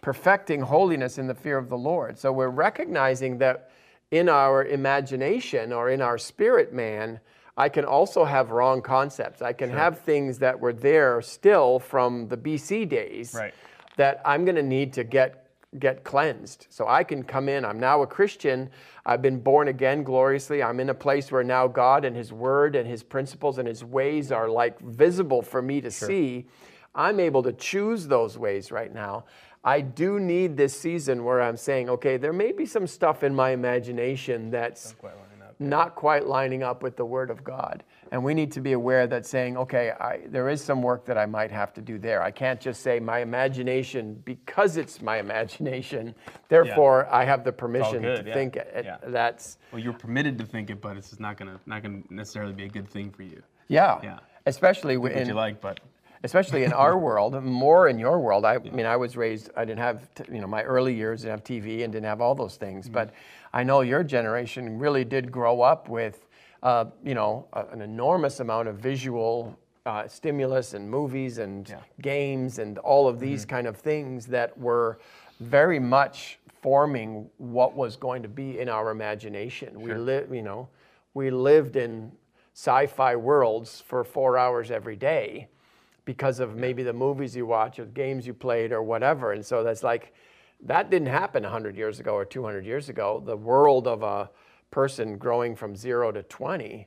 [0.00, 2.18] perfecting holiness in the fear of the Lord.
[2.18, 3.70] So we're recognizing that
[4.10, 7.20] in our imagination or in our spirit man,
[7.56, 9.40] I can also have wrong concepts.
[9.40, 13.54] I can have things that were there still from the BC days Right.
[13.96, 15.42] that I'm going to need to get
[15.78, 16.66] get cleansed.
[16.70, 17.64] So I can come in.
[17.64, 18.70] I'm now a Christian.
[19.04, 20.62] I've been born again gloriously.
[20.62, 23.84] I'm in a place where now God and his word and his principles and his
[23.84, 26.46] ways are like visible for me to see.
[26.94, 29.24] I'm able to choose those ways right now.
[29.64, 33.34] I do need this season where I'm saying, okay, there may be some stuff in
[33.34, 35.25] my imagination that's Quite lining up.
[35.58, 37.82] Not quite lining up with the Word of God.
[38.12, 41.18] And we need to be aware that saying, okay, I, there is some work that
[41.18, 42.22] I might have to do there.
[42.22, 46.14] I can't just say my imagination, because it's my imagination,
[46.48, 48.34] therefore I have the permission good, to yeah.
[48.34, 48.82] think it.
[48.84, 48.98] Yeah.
[49.06, 52.52] That's, Well, you're permitted to think it, but it's just not gonna not gonna necessarily
[52.52, 53.42] be a good thing for you.
[53.68, 53.98] yeah.
[54.02, 54.18] Yeah.
[54.48, 55.80] Especially What you like, but
[56.22, 58.44] especially in our world, more in your world.
[58.44, 61.32] I, mean, I was raised, I didn't have, t- you know, my early years didn't
[61.32, 62.64] have TV and didn't have all those Mm-hmm.
[62.64, 62.88] things.
[62.88, 63.12] But
[63.52, 66.26] I know your generation really did grow up with,
[66.62, 71.80] uh, you know, a, an enormous amount of visual uh, stimulus and movies and Yeah.
[72.02, 73.24] games and all of Mm-hmm.
[73.24, 74.98] these kind of things that were
[75.40, 79.80] very much forming what was going to be in our imagination.
[79.80, 80.68] We live, you know,
[81.14, 82.10] we lived in
[82.54, 85.48] sci-fi worlds for four hours every day
[86.06, 89.32] because of maybe the movies you watch or the games you played or whatever.
[89.32, 90.14] And so that's like,
[90.62, 93.22] that didn't happen 100 years ago or 200 years ago.
[93.26, 94.30] The world of a
[94.70, 96.86] person growing from zero to 20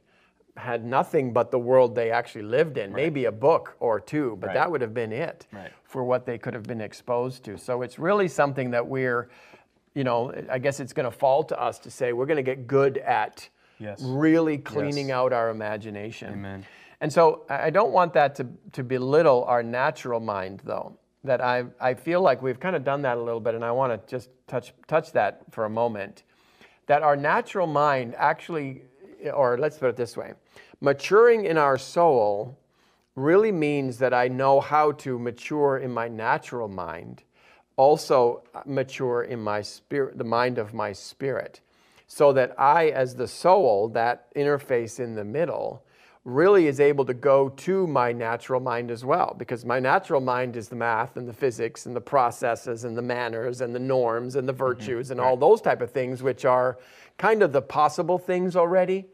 [0.57, 4.47] had nothing but the world they actually lived in, maybe a book or two, but
[4.47, 4.53] Right.
[4.55, 5.71] that would have been it Right.
[5.83, 7.57] for what they could have been exposed to.
[7.57, 9.29] So it's really something that we're,
[9.93, 12.43] you know, I guess it's going to fall to us to say we're going to
[12.43, 14.01] get good at Yes.
[14.01, 15.15] really cleaning Yes.
[15.15, 16.33] out our imagination.
[16.33, 16.65] Amen.
[17.01, 20.97] And so I don't want that to, to belittle our natural mind, though.
[21.23, 23.71] That I, I feel like we've kind of done that a little bit, and I
[23.71, 26.23] want to just touch, touch that for a moment.
[26.87, 28.83] That our natural mind actually,
[29.33, 30.33] or let's put it this way
[30.81, 32.57] maturing in our soul
[33.15, 37.23] really means that I know how to mature in my natural mind,
[37.75, 41.59] also uh, mature in my spirit, the mind of my spirit,
[42.07, 45.83] so that I, as the soul, that interface in the middle,
[46.29, 49.35] really is able to go to my natural mind as well.
[49.37, 53.01] Because my natural mind is the math and the physics and the processes and the
[53.01, 54.59] manners and the norms and the mm-hmm.
[54.59, 56.77] virtues and all those type of things, which are
[57.17, 59.05] kind of the possible things already.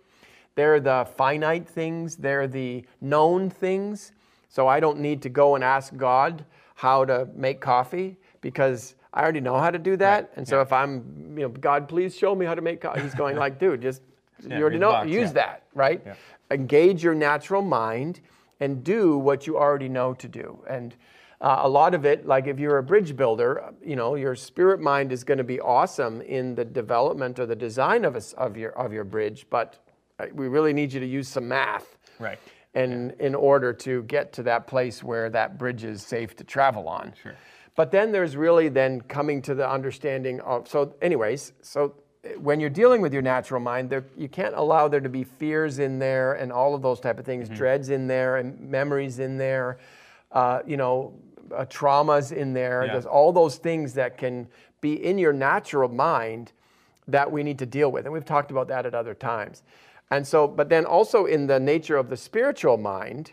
[0.56, 4.12] They're the finite things, they're the known things.
[4.50, 9.22] So I don't need to go and ask God how to make coffee because I
[9.22, 10.32] already know how to do that.
[10.36, 13.16] And so if I'm, you know, God, please show me how to make coffee, He's
[13.16, 14.02] going like, dude, just
[14.48, 15.34] Yeah, you already know, box, use yeah.
[15.34, 16.06] that, right?
[16.50, 16.56] Yeah.
[16.56, 18.22] Engage your natural mind
[18.60, 20.64] and do what you already know to do.
[20.70, 20.96] And
[21.42, 24.80] uh, a lot of it, like if you're a bridge builder, you know, your spirit
[24.80, 28.56] mind is going to be awesome in the development or the design of, a of
[28.56, 29.80] your of your bridge, but
[30.20, 32.40] uh, we really need you to use some math Right.
[32.74, 36.88] and in order to get to that place where that bridge is safe to travel
[36.88, 37.14] on.
[37.22, 37.36] Sure.
[37.76, 41.96] But then there's really then coming to the understanding of so anyways, so
[42.38, 45.80] when you're dealing with your natural mind, there you can't allow there to be fears
[45.80, 49.38] in there and all of those type of things, dreads in there and memories in
[49.38, 49.78] there,
[50.32, 51.14] uh, you know,
[51.54, 52.86] uh, traumas in there.
[52.86, 52.94] Yeah.
[52.94, 54.48] There's all those things that can
[54.82, 56.52] be in your natural mind
[57.08, 58.06] that we need to deal with.
[58.06, 59.64] And we've talked about that at other times.
[60.12, 63.32] And so, but then also in the nature of the spiritual mind,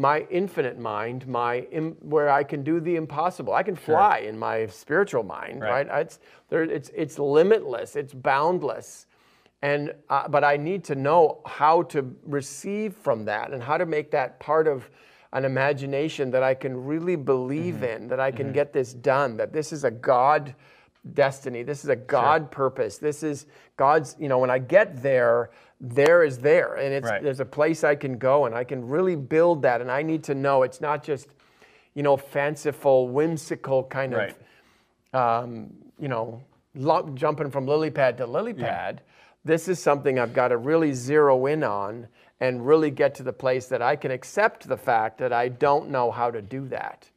[0.00, 3.52] my infinite mind, my im, where I can do the impossible.
[3.52, 5.86] I can fly in my spiritual mind, Right.
[5.86, 6.00] right?
[6.06, 6.62] It's there.
[6.62, 7.96] It's it's limitless.
[7.96, 9.06] It's boundless.
[9.60, 13.84] And uh, but I need to know how to receive from that and how to
[13.84, 14.88] make that part of
[15.34, 18.02] an imagination that I can really believe Mm-hmm.
[18.04, 20.54] in, that I can get this done, that this is a God
[21.14, 25.50] destiny, this is a God purpose, this is God's, you know, when I get there,
[25.80, 26.74] there is there.
[26.74, 27.22] And it's Right.
[27.22, 29.80] there's a place I can go and I can really build that.
[29.80, 31.28] And I need to know it's not just,
[31.94, 34.30] you know, fanciful, whimsical kind Right.
[34.30, 34.36] of
[35.12, 36.42] um, you know,
[37.14, 39.02] jumping from lily pad to lily pad,
[39.44, 42.08] this is something I've got to really zero in on
[42.40, 45.90] and really get to the place that I can accept the fact that I don't
[45.90, 47.08] know how to do that.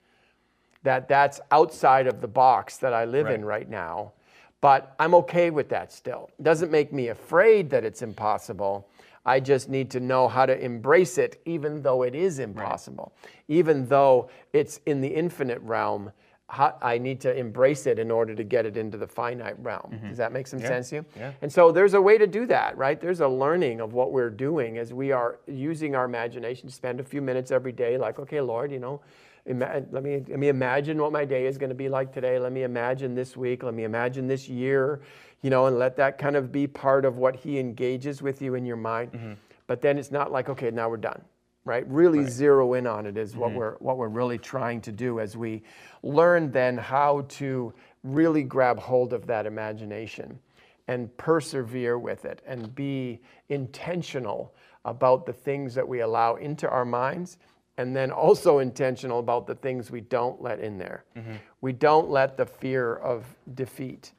[0.83, 3.59] That that's outside of the box that I live in Right.
[3.59, 4.13] right now.
[4.61, 6.29] But I'm okay with that still.
[6.39, 8.87] It doesn't make me afraid that it's impossible.
[9.25, 13.13] I just need to know how to embrace it, even though it is impossible.
[13.47, 16.11] Even though it's in the infinite realm,
[16.49, 19.91] I need to embrace it in order to get it into the finite realm.
[19.93, 20.09] Mm-hmm.
[20.09, 21.05] Does that make some sense to you?
[21.17, 21.31] Yeah.
[21.41, 22.99] And so there's a way to do that, right?
[22.99, 26.99] There's a learning of what we're doing as we are using our imagination to spend
[26.99, 29.01] a few minutes every day, like, okay, Lord, you know,
[29.45, 32.39] ima- let me let me imagine what my day is going to be like today.
[32.39, 33.63] Let me imagine this week.
[33.63, 35.01] Let me imagine this year,
[35.41, 38.55] you know, and let that kind of be part of what He engages with you
[38.55, 39.11] in your mind.
[39.11, 39.33] Mm-hmm.
[39.67, 41.21] But then it's not like, okay, now we're done
[41.65, 41.87] right?
[41.87, 43.59] Really zero in on it is what mm-hmm.
[43.59, 45.63] we're what we're really trying to do as we
[46.01, 50.39] learn then how to really grab hold of that imagination
[50.87, 54.53] and persevere with it and be intentional
[54.85, 57.37] about the things that we allow into our minds
[57.77, 61.05] and then also intentional about the things we don't let in there.
[61.61, 64.11] We don't let the fear of defeat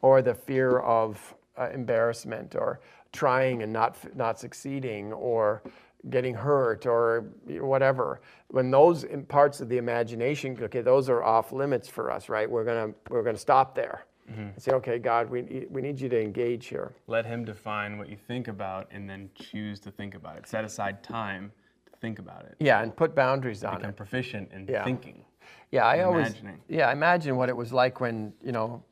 [0.00, 2.80] or the fear of uh, embarrassment or
[3.12, 5.62] trying and not not succeeding or
[6.10, 8.20] getting hurt or whatever.
[8.48, 12.50] When those in parts of the imagination okay those are off limits for us right?
[12.50, 14.06] We're going to we're going to stop there.
[14.28, 16.94] And say okay god we, we need you to engage here.
[17.06, 20.48] Let him define what you think about and then choose to think about it.
[20.48, 21.52] Set aside time
[22.02, 22.56] think about it.
[22.58, 24.84] yeah and put boundaries on Become it proficient in Yeah.
[24.84, 25.24] thinking.
[25.70, 26.60] yeah i always Imagining.
[26.68, 28.82] yeah imagine what it was like when you know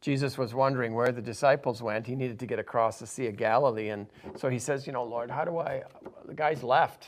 [0.00, 3.36] jesus was wondering where the disciples went he needed to get across the sea of
[3.36, 5.82] galilee and so he says you know lord how do i
[6.26, 7.06] the guys left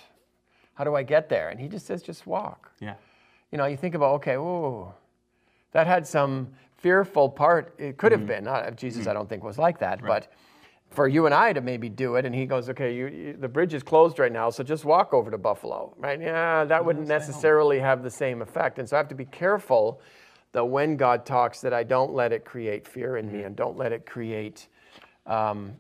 [0.75, 2.95] how do i get there and he just says just walk Yeah.
[3.51, 4.95] you know, you think about, okay, whoa,
[5.73, 7.75] that had some fearful part.
[7.79, 8.21] It could Mm-hmm.
[8.21, 8.45] have been.
[8.45, 10.23] Not, Jesus, I don't think was like that, but
[10.91, 13.49] for you and I to maybe do it, and he goes, okay, you, you, the
[13.49, 16.21] bridge is closed right now, so just walk over to Buffalo, right?
[16.21, 20.01] Yeah, that wouldn't necessarily have the same effect, and so I have to be careful
[20.53, 23.37] that when God talks, that I don't let it create fear in Mm-hmm.
[23.37, 24.69] me, and don't let it create.
[25.27, 25.77] Um,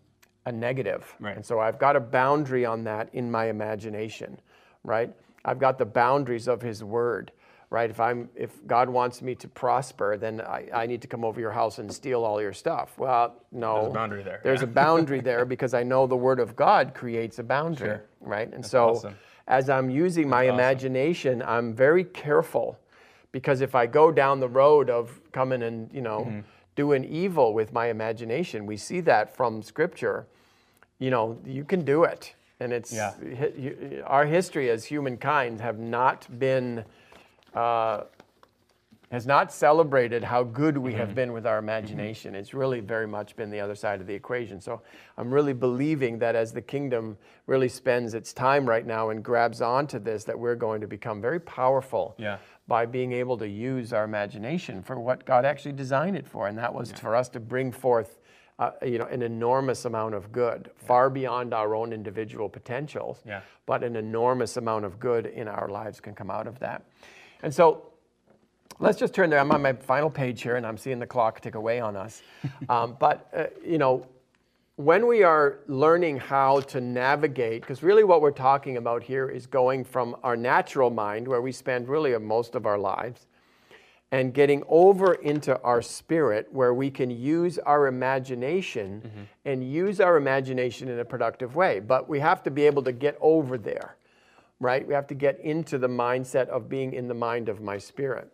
[0.47, 1.15] a negative.
[1.21, 1.37] Right.
[1.37, 4.41] And so I've got a boundary on that in my imagination,
[4.83, 5.15] right?
[5.45, 7.33] I've got the boundaries of his word,
[7.71, 7.91] right?
[7.91, 11.41] If I'm if God wants me to prosper, then I, I need to come over
[11.41, 12.99] your house and steal all your stuff.
[12.99, 13.75] Well, no.
[13.83, 14.65] There's a boundary there, There's yeah.
[14.65, 18.05] a boundary there because I know the word of God creates a boundary, Sure.
[18.21, 18.53] right?
[18.53, 19.17] And so awesome.
[19.47, 22.79] as I'm using my imagination, I'm very careful
[23.33, 26.41] because if I go down the road of coming and, you know, Mm-hmm.
[26.77, 30.27] doing evil with my imagination, we see that from scripture.
[31.01, 32.35] You know, you can do it.
[32.61, 33.13] And it's Yeah.
[34.07, 36.85] our history as humankind have not been
[37.55, 38.03] uh,
[39.11, 40.99] has not celebrated how good we Mm-hmm.
[41.01, 42.35] have been with our imagination.
[42.35, 44.61] It's really very much been the other side of the equation.
[44.61, 44.83] So
[45.17, 49.63] I'm really believing that as the kingdom really spends its time right now and grabs
[49.63, 52.37] onto this, that we're going to become very powerful Yeah.
[52.67, 56.59] by being able to use our imagination for what God actually designed it for, and
[56.59, 58.19] that was for us to bring forth.
[58.61, 63.43] Uh, you know, an enormous amount of good, far beyond our own individual potentials Yeah.
[63.67, 66.83] but an enormous amount of good in our lives can come out of that.
[67.43, 67.89] And so
[68.79, 69.39] let's just turn there.
[69.39, 72.23] I'm on my final page here and I'm seeing the clock tick away on us.
[72.69, 74.07] um, but, uh, you know,
[74.77, 79.45] when we are learning how to navigate, because really what we're talking about here is
[79.45, 83.27] going from our natural mind, where we spend really most of our lives,
[84.13, 90.17] and getting over into our spirit where we can use our imagination and use our
[90.17, 91.81] imagination in a productive way.
[91.81, 93.97] But we have to be able to get over there,
[94.61, 94.87] right?
[94.87, 98.33] We have to get into the mindset of being in the mind of my spirit.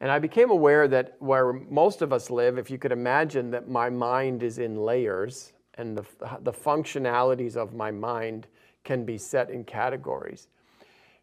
[0.00, 3.68] And I became aware that where most of us live, if you could imagine that
[3.68, 6.04] my mind is in layers and the,
[6.40, 8.48] the functionalities of my mind
[8.82, 10.48] can be set in categories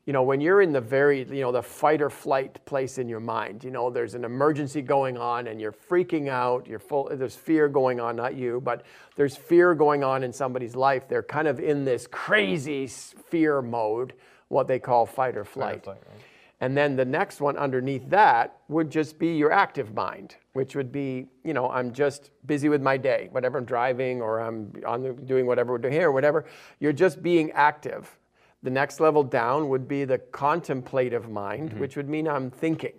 [0.10, 3.08] you know, when you're in the very, you know, the fight or flight place in
[3.08, 7.12] your mind, you know, there's an emergency going on and you're freaking out, you're full,
[7.14, 11.08] there's fear going on, not you, but there's fear going on in somebody's life.
[11.08, 14.14] They're kind of in this crazy fear mode,
[14.48, 15.84] what they call fight or flight.
[15.84, 16.20] flight, right.
[16.60, 20.92] And then the next one underneath that would just be your active mind, which would
[20.92, 25.04] be, you know, I'm just busy with my day, whatever I'm driving or I'm on
[25.04, 26.46] the, doing whatever we're doing here, whatever.
[26.80, 28.19] You're just being active.
[28.64, 31.80] The next level down would be the contemplative mind, mm-hmm.
[31.80, 32.94] which would mean I'm thinking,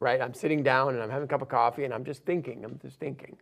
[0.00, 0.20] right?
[0.20, 2.78] I'm sitting down and I'm having a cup of coffee and I'm just thinking, I'm
[2.80, 3.36] just thinking.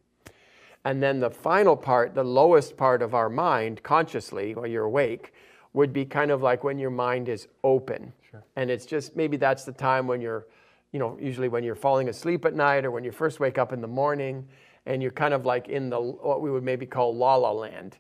[0.85, 5.33] And then the final part, the lowest part of our mind, consciously, while you're awake,
[5.73, 8.13] would be kind of like when your mind is open.
[8.57, 10.47] And it's just maybe that's the time when you're,
[10.93, 13.73] you know, usually when you're falling asleep at night or when you first wake up
[13.73, 14.47] in the morning.
[14.87, 17.99] and you're kind of like in the what we would maybe call la la land.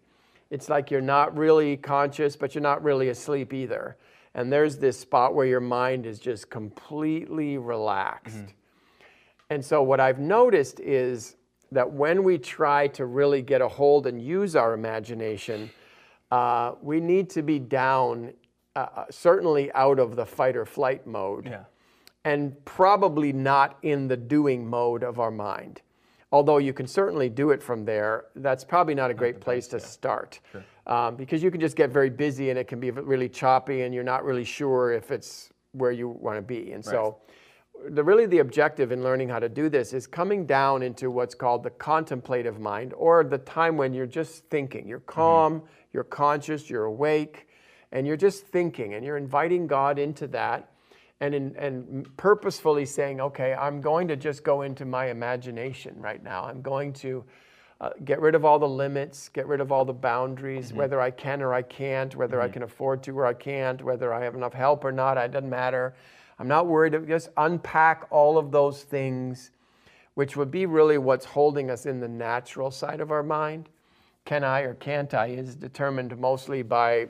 [0.50, 3.96] It's like you're not really conscious, but you're not really asleep either.
[4.34, 8.54] And there's this spot where your mind is just completely relaxed.
[9.50, 11.36] And so, what I've noticed is
[11.72, 15.70] that when we try to really get a hold and use our imagination,
[16.30, 18.32] uh, we need to be down,
[18.74, 21.64] uh, uh, certainly out of the fight or flight mode, Yeah.
[22.24, 25.82] and probably not in the doing mode of our mind.
[26.32, 29.80] Although you can certainly do it from there, that's probably not a great place to
[29.80, 30.40] start.
[30.86, 33.94] Um, because you can just get very busy and it can be really choppy and
[33.94, 36.72] you're not really sure if it's where you want to be.
[36.72, 37.18] And so,
[37.90, 41.34] the, really the objective in learning how to do this is coming down into what's
[41.34, 44.88] called the contemplative mind or the time when you're just thinking.
[44.88, 45.62] You're calm,
[45.92, 47.48] you're conscious, you're awake,
[47.92, 50.70] and you're just thinking and you're inviting God into that
[51.20, 56.22] and, in, and purposefully saying, okay, I'm going to just go into my imagination right
[56.22, 56.44] now.
[56.44, 57.24] I'm going to
[57.80, 61.10] uh, get rid of all the limits, get rid of all the boundaries, whether I
[61.10, 64.34] can or I can't, whether I can afford to or I can't, whether I have
[64.34, 65.94] enough help or not, it doesn't matter.
[66.38, 66.94] I'm not worried.
[67.06, 69.50] Just unpack all of those things,
[70.14, 73.68] which would be really what's holding us in the natural side of our mind.
[74.24, 77.08] Can I or can't I is determined mostly by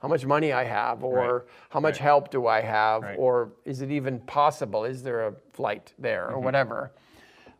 [0.00, 1.42] how much money I have, or Right.
[1.68, 2.02] how much Right.
[2.04, 3.18] help do I have, Right.
[3.18, 4.84] or is it even possible?
[4.84, 6.90] Is there a flight there, or whatever?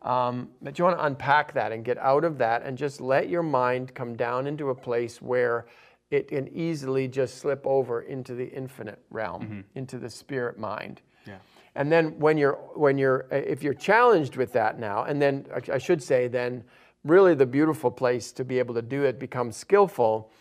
[0.01, 3.29] Um, but you want to unpack that and get out of that and just let
[3.29, 5.67] your mind come down into a place where
[6.09, 11.01] it can easily just slip over into the infinite realm, into the spirit mind.
[11.27, 11.37] Yeah.
[11.75, 15.75] And then when you're when you're if you're challenged with that now, and then I
[15.75, 16.63] I should say then
[17.05, 20.31] really the beautiful place to be able to do it, become skillful,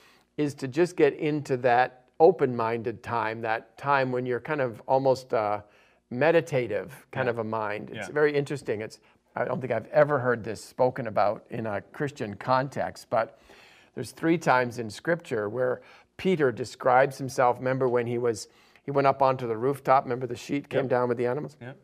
[0.41, 5.35] is to just get into that open-minded time, that time when you're kind of almost
[5.35, 5.61] uh,
[6.11, 7.91] meditative kind of a mind.
[7.91, 8.15] It's Yeah.
[8.15, 8.81] very interesting.
[8.81, 9.01] It's
[9.37, 13.39] I don't think I've ever heard this spoken about in a Christian context, but
[13.95, 15.83] there's three times in Scripture where
[16.17, 17.59] Peter describes himself.
[17.59, 18.49] Remember when he was
[18.83, 20.05] he went up onto the rooftop.
[20.05, 21.57] Remember the sheet came down with the animals.
[21.61, 21.75] Yeah.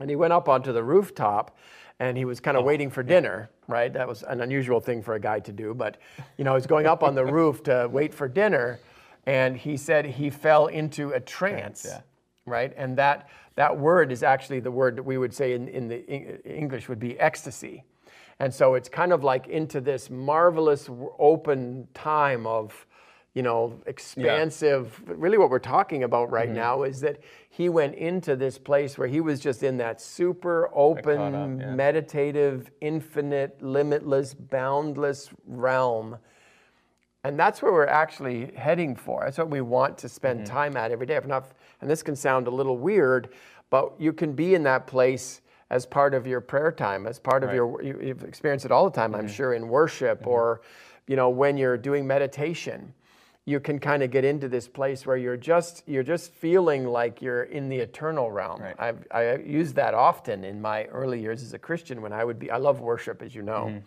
[0.00, 1.56] And he went up onto the rooftop
[2.02, 2.66] and he was kind of oh.
[2.66, 3.92] waiting for dinner, right?
[3.92, 5.98] That was an unusual thing for a guy to do, but
[6.36, 8.80] you know, he was going up on the roof to wait for dinner
[9.24, 11.86] and he said he fell into a trance.
[11.88, 12.00] yeah.
[12.44, 12.72] Right?
[12.76, 16.04] And that that word is actually the word that we would say in, in the
[16.08, 17.84] Eng- English would be ecstasy.
[18.40, 20.90] And so it's kind of like into this marvelous
[21.20, 22.84] open time of
[23.34, 25.00] you know, expansive.
[25.06, 26.56] Really, what we're talking about right Mm-hmm.
[26.56, 27.18] now is that
[27.48, 31.74] he went into this place where he was just in that super open, up, yeah.
[31.74, 36.18] meditative, infinite, limitless, boundless realm.
[37.24, 39.22] And that's where we're actually heading for.
[39.24, 40.52] That's what we want to spend Mm-hmm.
[40.54, 41.14] time at every day.
[41.16, 43.30] If not, and this can sound a little weird,
[43.70, 47.42] but you can be in that place as part of your prayer time, as part
[47.44, 47.58] of Right.
[47.58, 47.86] Mm-hmm.
[47.86, 47.96] your.
[48.02, 50.60] You, you've experienced it all the time, I'm sure, in worship or,
[51.06, 52.92] you know, when you're doing meditation.
[53.44, 57.20] You can kind of get into this place where you're just you're just feeling like
[57.20, 58.60] you're in the eternal realm.
[58.62, 58.76] Right.
[58.78, 62.38] I've I used that often in my early years as a Christian when I would
[62.38, 62.50] be.
[62.52, 63.64] I love worship, as you know.
[63.70, 63.78] Mm-hmm.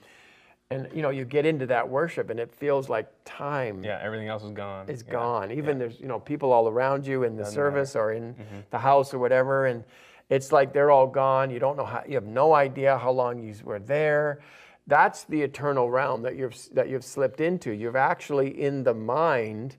[0.71, 3.99] And you know, you get into that worship and it feels like time Yeah.
[4.01, 4.89] Everything else is gone.
[4.89, 5.13] is Yeah.
[5.13, 5.51] gone.
[5.51, 8.59] Even there's, you know, people all around you in the Doesn't service or in Mm-hmm.
[8.71, 9.67] the house or whatever.
[9.67, 9.83] And
[10.29, 11.49] it's like they're all gone.
[11.51, 14.39] You don't know how, you have no idea how long you were there.
[14.87, 17.71] That's the eternal realm that you've, that you've slipped into.
[17.71, 19.77] You're actually in the mind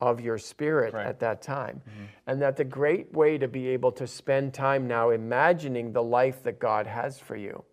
[0.00, 1.06] of your spirit Right.
[1.06, 1.82] at that time.
[2.26, 6.42] And that the great way to be able to spend time now imagining the life
[6.44, 7.64] that God has for you,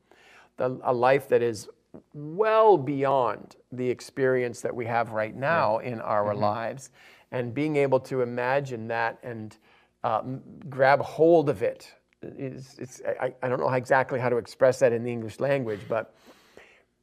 [0.57, 1.69] the, a life that is
[2.13, 6.89] well beyond the experience that we have right now in our lives,
[7.31, 9.57] and being able to imagine that and
[10.03, 11.93] uh, m- grab hold of it.
[12.23, 15.39] Is, it's, I, I don't know how exactly how to express that in the English
[15.39, 16.15] language, but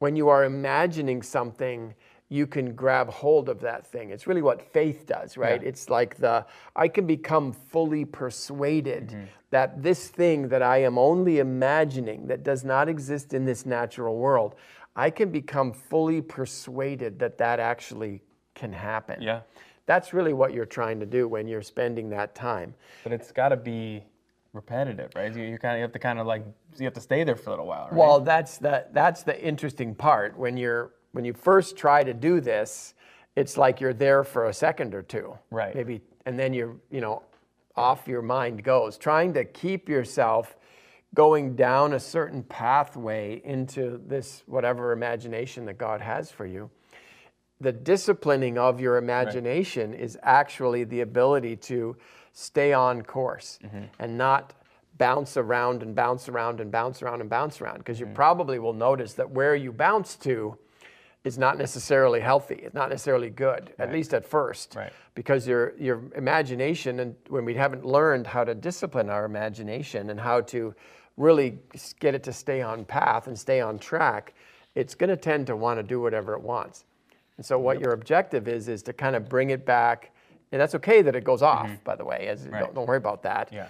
[0.01, 1.93] when you are imagining something,
[2.27, 4.09] you can grab hold of that thing.
[4.09, 5.61] It's really what faith does, right?
[5.61, 5.67] Yeah.
[5.67, 6.43] It's like the
[6.75, 9.25] I can become fully persuaded mm-hmm.
[9.51, 14.17] that this thing that I am only imagining that does not exist in this natural
[14.17, 14.55] world,
[14.95, 18.23] I can become fully persuaded that that actually
[18.55, 19.21] can happen.
[19.21, 19.41] Yeah.
[19.85, 22.73] That's really what you're trying to do when you're spending that time.
[23.03, 24.03] But it's got to be
[24.53, 25.35] repetitive, right?
[25.35, 26.43] You, you kind of you have to kind of like
[26.77, 27.93] you have to stay there for a little while, right?
[27.93, 30.37] Well, that's the that's the interesting part.
[30.37, 32.93] When you're when you first try to do this,
[33.35, 35.75] it's like you're there for a second or two, Right.
[35.75, 37.23] Maybe, and then you're you know
[37.75, 38.97] off your mind goes.
[38.97, 40.57] Trying to keep yourself
[41.13, 46.69] going down a certain pathway into this whatever imagination that God has for you.
[47.59, 51.95] The disciplining of your imagination is actually the ability to
[52.33, 53.83] stay on course mm-hmm.
[53.99, 54.53] and not
[54.97, 58.15] bounce around and bounce around and bounce around and bounce around because you mm-hmm.
[58.15, 60.57] probably will notice that where you bounce to
[61.23, 62.55] is not necessarily healthy.
[62.55, 64.91] It's not necessarily good, at least at first, Right.
[65.13, 70.19] because your your imagination and when we haven't learned how to discipline our imagination and
[70.19, 70.73] how to
[71.17, 71.59] really
[71.99, 74.33] get it to stay on path and stay on track,
[74.73, 76.85] it's going to tend to want to do whatever it wants.
[77.37, 80.11] And so what your objective is is to kind of bring it back.
[80.51, 81.83] And that's okay that it goes off, mm-hmm.
[81.83, 82.27] by the way.
[82.27, 83.49] As, don't, don't worry about that.
[83.51, 83.67] Yeah.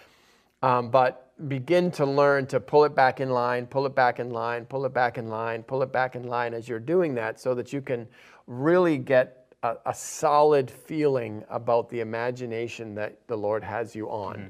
[0.63, 4.29] Um, but begin to learn to pull it back in line, pull it back in
[4.29, 7.39] line, pull it back in line, pull it back in line as you're doing that
[7.39, 8.07] so that you can
[8.47, 14.35] really get a, a solid feeling about the imagination that the Lord has you on.
[14.35, 14.47] Mm-hmm.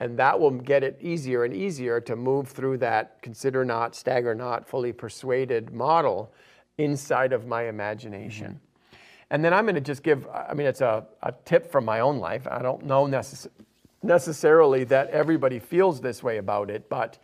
[0.00, 4.34] And that will get it easier and easier to move through that consider not, stagger
[4.34, 6.32] not, fully persuaded model
[6.78, 8.46] inside of my imagination.
[8.46, 8.71] Mm-hmm.
[9.32, 12.00] And then I'm going to just give, I mean, it's a, a tip from my
[12.00, 12.46] own life.
[12.46, 13.48] I don't know necess-
[14.02, 17.18] necessarily that everybody feels this way about it, but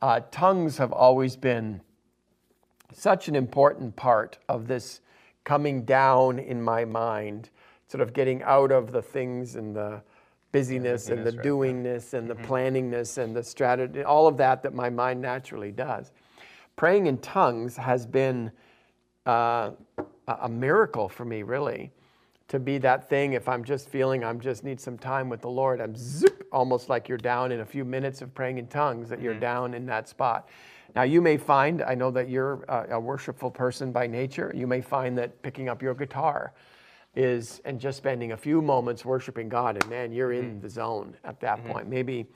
[0.00, 1.80] uh, tongues have always been
[2.92, 5.00] such an important part of this
[5.42, 7.50] coming down in my mind,
[7.88, 10.00] sort of getting out of the things and the
[10.52, 11.50] busyness and the busyness, right, yeah.
[11.50, 16.12] doingness and the planningness and the strategy, all of that that my mind naturally does.
[16.76, 18.52] Praying in tongues has been
[19.26, 19.72] uh,
[20.28, 21.90] a miracle for me, really,
[22.48, 23.32] to be that thing.
[23.32, 26.88] If I'm just feeling I'm just need some time with the Lord, I'm zip, almost
[26.88, 29.40] like you're down in a few minutes of praying in tongues, that you're mm-hmm.
[29.40, 30.48] down in that spot.
[30.94, 34.66] Now, you may find, I know that you're a, a worshipful person by nature, you
[34.66, 36.52] may find that picking up your guitar
[37.16, 40.62] is, and just spending a few moments worshiping God, and man, you're in mm.
[40.62, 41.72] the zone at that mm-hmm.
[41.72, 41.88] point.
[41.88, 42.26] Maybe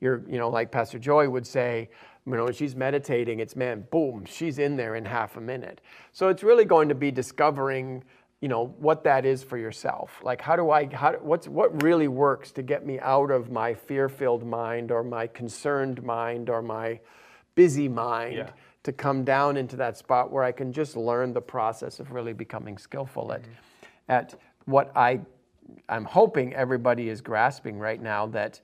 [0.00, 1.88] you're, you know, like Pastor Joy would say,
[2.26, 5.80] you know, she's meditating, it's man, boom, she's in there in half a minute.
[6.12, 8.02] So it's really going to be discovering,
[8.40, 10.20] you know, what that is for yourself.
[10.22, 13.74] Like, how do I, how, what's, what really works to get me out of my
[13.74, 17.00] fear-filled mind or my concerned mind or my
[17.54, 18.50] busy mind Yeah.
[18.82, 22.32] to come down into that spot where I can just learn the process of really
[22.32, 23.50] becoming skillful at, mm-hmm.
[24.08, 24.34] at
[24.66, 25.20] what I,
[25.88, 28.60] I'm hoping everybody is grasping right now that,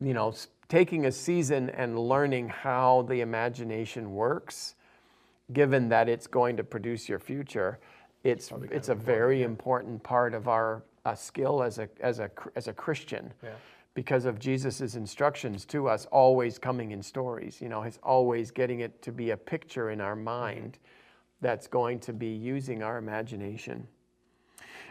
[0.00, 0.34] you know,
[0.68, 4.74] taking a season and learning how the imagination works,
[5.52, 7.78] given that it's going to produce your future,
[8.24, 12.66] it's, it's a very important part of our uh, skill as a, as, a, as
[12.66, 13.32] a Christian
[13.94, 17.60] because of Jesus' instructions to us always coming in stories.
[17.60, 20.78] You know, he's always getting it to be a picture in our mind
[21.40, 23.86] that's going to be using our imagination.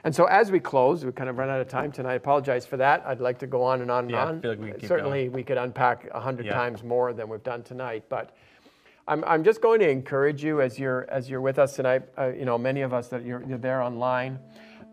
[0.05, 2.11] And so as we close, we kind of run out of time tonight.
[2.11, 3.03] I apologize for that.
[3.07, 4.39] I'd like to go on and on and Yeah, I on.
[4.39, 6.53] feel like we can Certainly, we could unpack a hundred Yeah.
[6.53, 8.03] times more than we've done tonight.
[8.07, 8.35] But
[9.07, 12.03] I'm, I'm just going to encourage you as you're as you're with us tonight.
[12.17, 14.39] Uh, you know, many of us that you're, you're there online.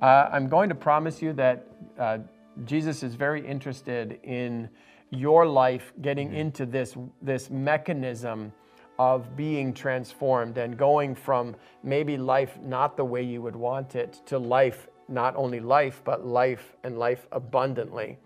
[0.00, 1.66] Uh, I'm going to promise you that
[1.98, 2.18] uh,
[2.64, 4.70] Jesus is very interested in
[5.10, 8.50] your life getting into this this mechanism
[8.98, 14.20] of being transformed and going from maybe life not the way you would want it
[14.26, 18.18] to life not only life but life and life abundantly.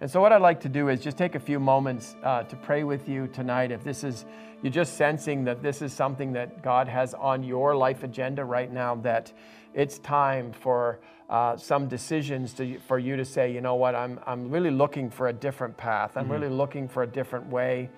[0.00, 2.56] And so, what I'd like to do is just take a few moments uh, to
[2.56, 3.72] pray with you tonight.
[3.72, 4.26] If this is,
[4.62, 8.72] you're just sensing that this is something that God has on your life agenda right
[8.72, 9.32] now, that
[9.74, 14.20] it's time for uh, some decisions to, for you to say, you know what, I'm,
[14.24, 16.16] I'm really looking for a different path.
[16.16, 17.90] I'm really looking for a different way.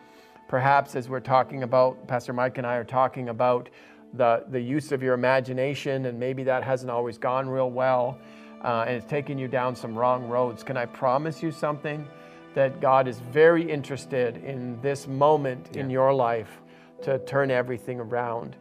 [0.49, 3.69] Perhaps as we're talking about, Pastor Mike and I are talking about
[4.15, 8.19] the, the use of your imagination, and maybe that hasn't always gone real well
[8.63, 10.63] uh, and it's taken you down some wrong roads.
[10.63, 12.07] Can I promise you something?
[12.55, 16.61] That God is very interested in this moment in your life
[17.03, 18.57] to turn everything around.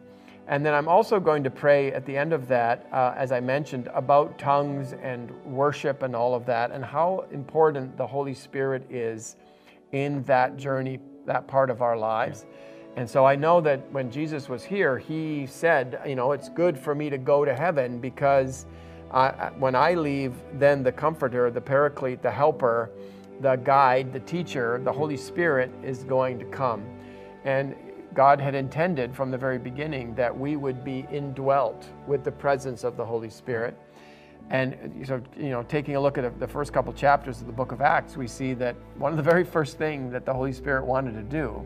[0.46, 3.40] And then I'm also going to pray at the end of that, uh, as I
[3.40, 8.86] mentioned, about tongues and worship and all of that, and how important the Holy Spirit
[8.90, 9.36] is
[9.92, 12.46] in that journey, that part of our lives.
[12.96, 16.78] And so I know that when Jesus was here, he said, you know, it's good
[16.78, 18.66] for me to go to heaven because
[19.10, 22.90] I- when I leave, then the comforter, the paraclete, the helper,
[23.40, 26.82] the guide, the teacher, the Holy Spirit is going to come.
[27.44, 27.74] And
[28.14, 32.84] God had intended from the very beginning that we would be indwelt with the presence
[32.84, 33.76] of the Holy Spirit.
[34.50, 37.70] And so, you know, taking a look at the first couple chapters of the book
[37.70, 40.84] of Acts, we see that one of the very first things that the Holy Spirit
[40.84, 41.64] wanted to do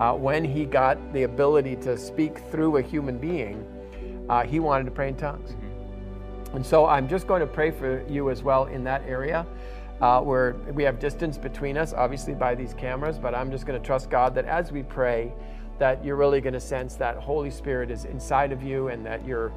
[0.00, 3.64] uh, when he got the ability to speak through a human being,
[4.28, 5.54] uh, he wanted to pray in tongues.
[6.54, 9.46] And so I'm just going to pray for you as well in that area
[10.00, 13.80] uh, where we have distance between us, obviously by these cameras, but I'm just going
[13.80, 15.32] to trust God that as we pray,
[15.78, 19.24] that you're really going to sense that Holy Spirit is inside of you and that
[19.26, 19.52] you're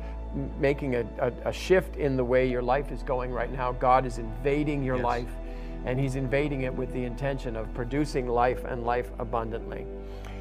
[0.59, 3.71] making a, a, a shift in the way your life is going right now.
[3.71, 5.05] God is invading your Yes.
[5.05, 5.29] life
[5.85, 9.85] and He's invading it with the intention of producing life and life abundantly.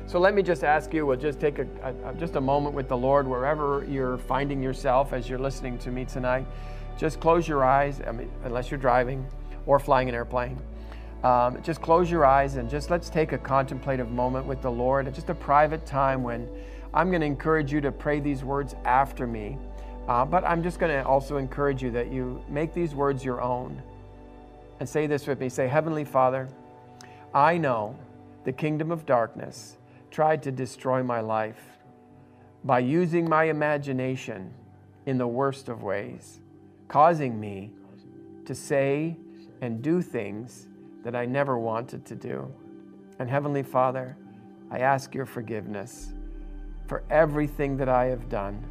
[0.07, 2.89] So let me just ask you, we'll just take a, a, just a moment with
[2.89, 6.47] the Lord wherever you're finding yourself as you're listening to me tonight.
[6.99, 9.27] Just close your eyes, I mean, unless you're driving
[9.67, 10.61] or flying an airplane.
[11.25, 15.13] Um, just close your eyes and just let's take a contemplative moment with the Lord,
[15.15, 16.49] just a private time when
[16.93, 19.57] I'm going to encourage you to pray these words after me.
[20.07, 23.41] Uh, but I'm just going to also encourage you that you make these words your
[23.41, 23.83] own.
[24.81, 26.47] And say this with me say, Heavenly Father,
[27.33, 27.97] I know
[28.45, 29.79] the kingdom of darkness
[30.15, 31.61] tried to destroy my life
[32.63, 34.55] by using my imagination
[35.07, 36.39] in the worst of ways,
[36.87, 37.73] causing me
[38.45, 39.17] to say
[39.61, 40.69] and do things
[41.03, 42.49] that I never wanted to do.
[43.19, 44.17] And Heavenly Father,
[44.71, 46.13] I ask your forgiveness
[46.87, 48.65] for everything that I have done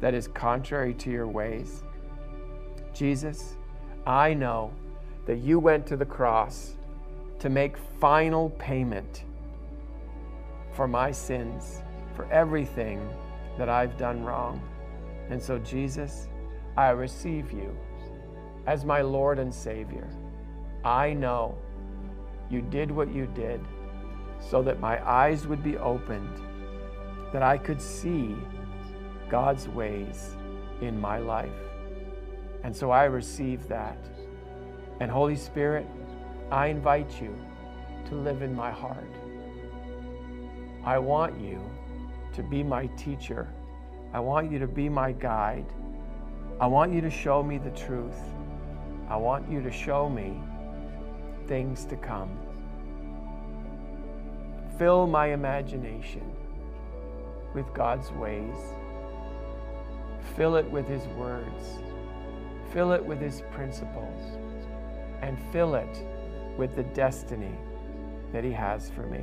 [0.00, 1.84] that is contrary to your ways.
[2.92, 3.58] Jesus,
[4.08, 4.72] I know
[5.26, 6.74] that you went to the cross
[7.38, 9.22] to make final payment
[10.74, 11.82] for my sins,
[12.14, 13.08] for everything
[13.58, 14.60] that I've done wrong.
[15.30, 16.28] And so, Jesus,
[16.76, 17.76] I receive you
[18.66, 20.08] as my Lord and Savior.
[20.84, 21.56] I know
[22.50, 23.60] you did what you did
[24.38, 26.40] so that my eyes would be opened,
[27.32, 28.36] that I could see
[29.30, 30.36] God's ways
[30.80, 31.50] in my life.
[32.62, 33.98] And so I receive that.
[35.00, 35.86] And Holy Spirit,
[36.50, 37.34] I invite you
[38.08, 39.10] to live in my heart.
[40.84, 41.62] I want you
[42.34, 43.48] to be my teacher.
[44.12, 45.64] I want you to be my guide.
[46.60, 48.18] I want you to show me the truth.
[49.08, 50.38] I want you to show me
[51.46, 52.38] things to come.
[54.78, 56.30] Fill my imagination
[57.54, 58.56] with God's ways.
[60.36, 61.78] Fill it with His words.
[62.74, 64.20] Fill it with His principles.
[65.22, 66.04] And fill it
[66.58, 67.56] with the destiny
[68.32, 69.22] that He has for me.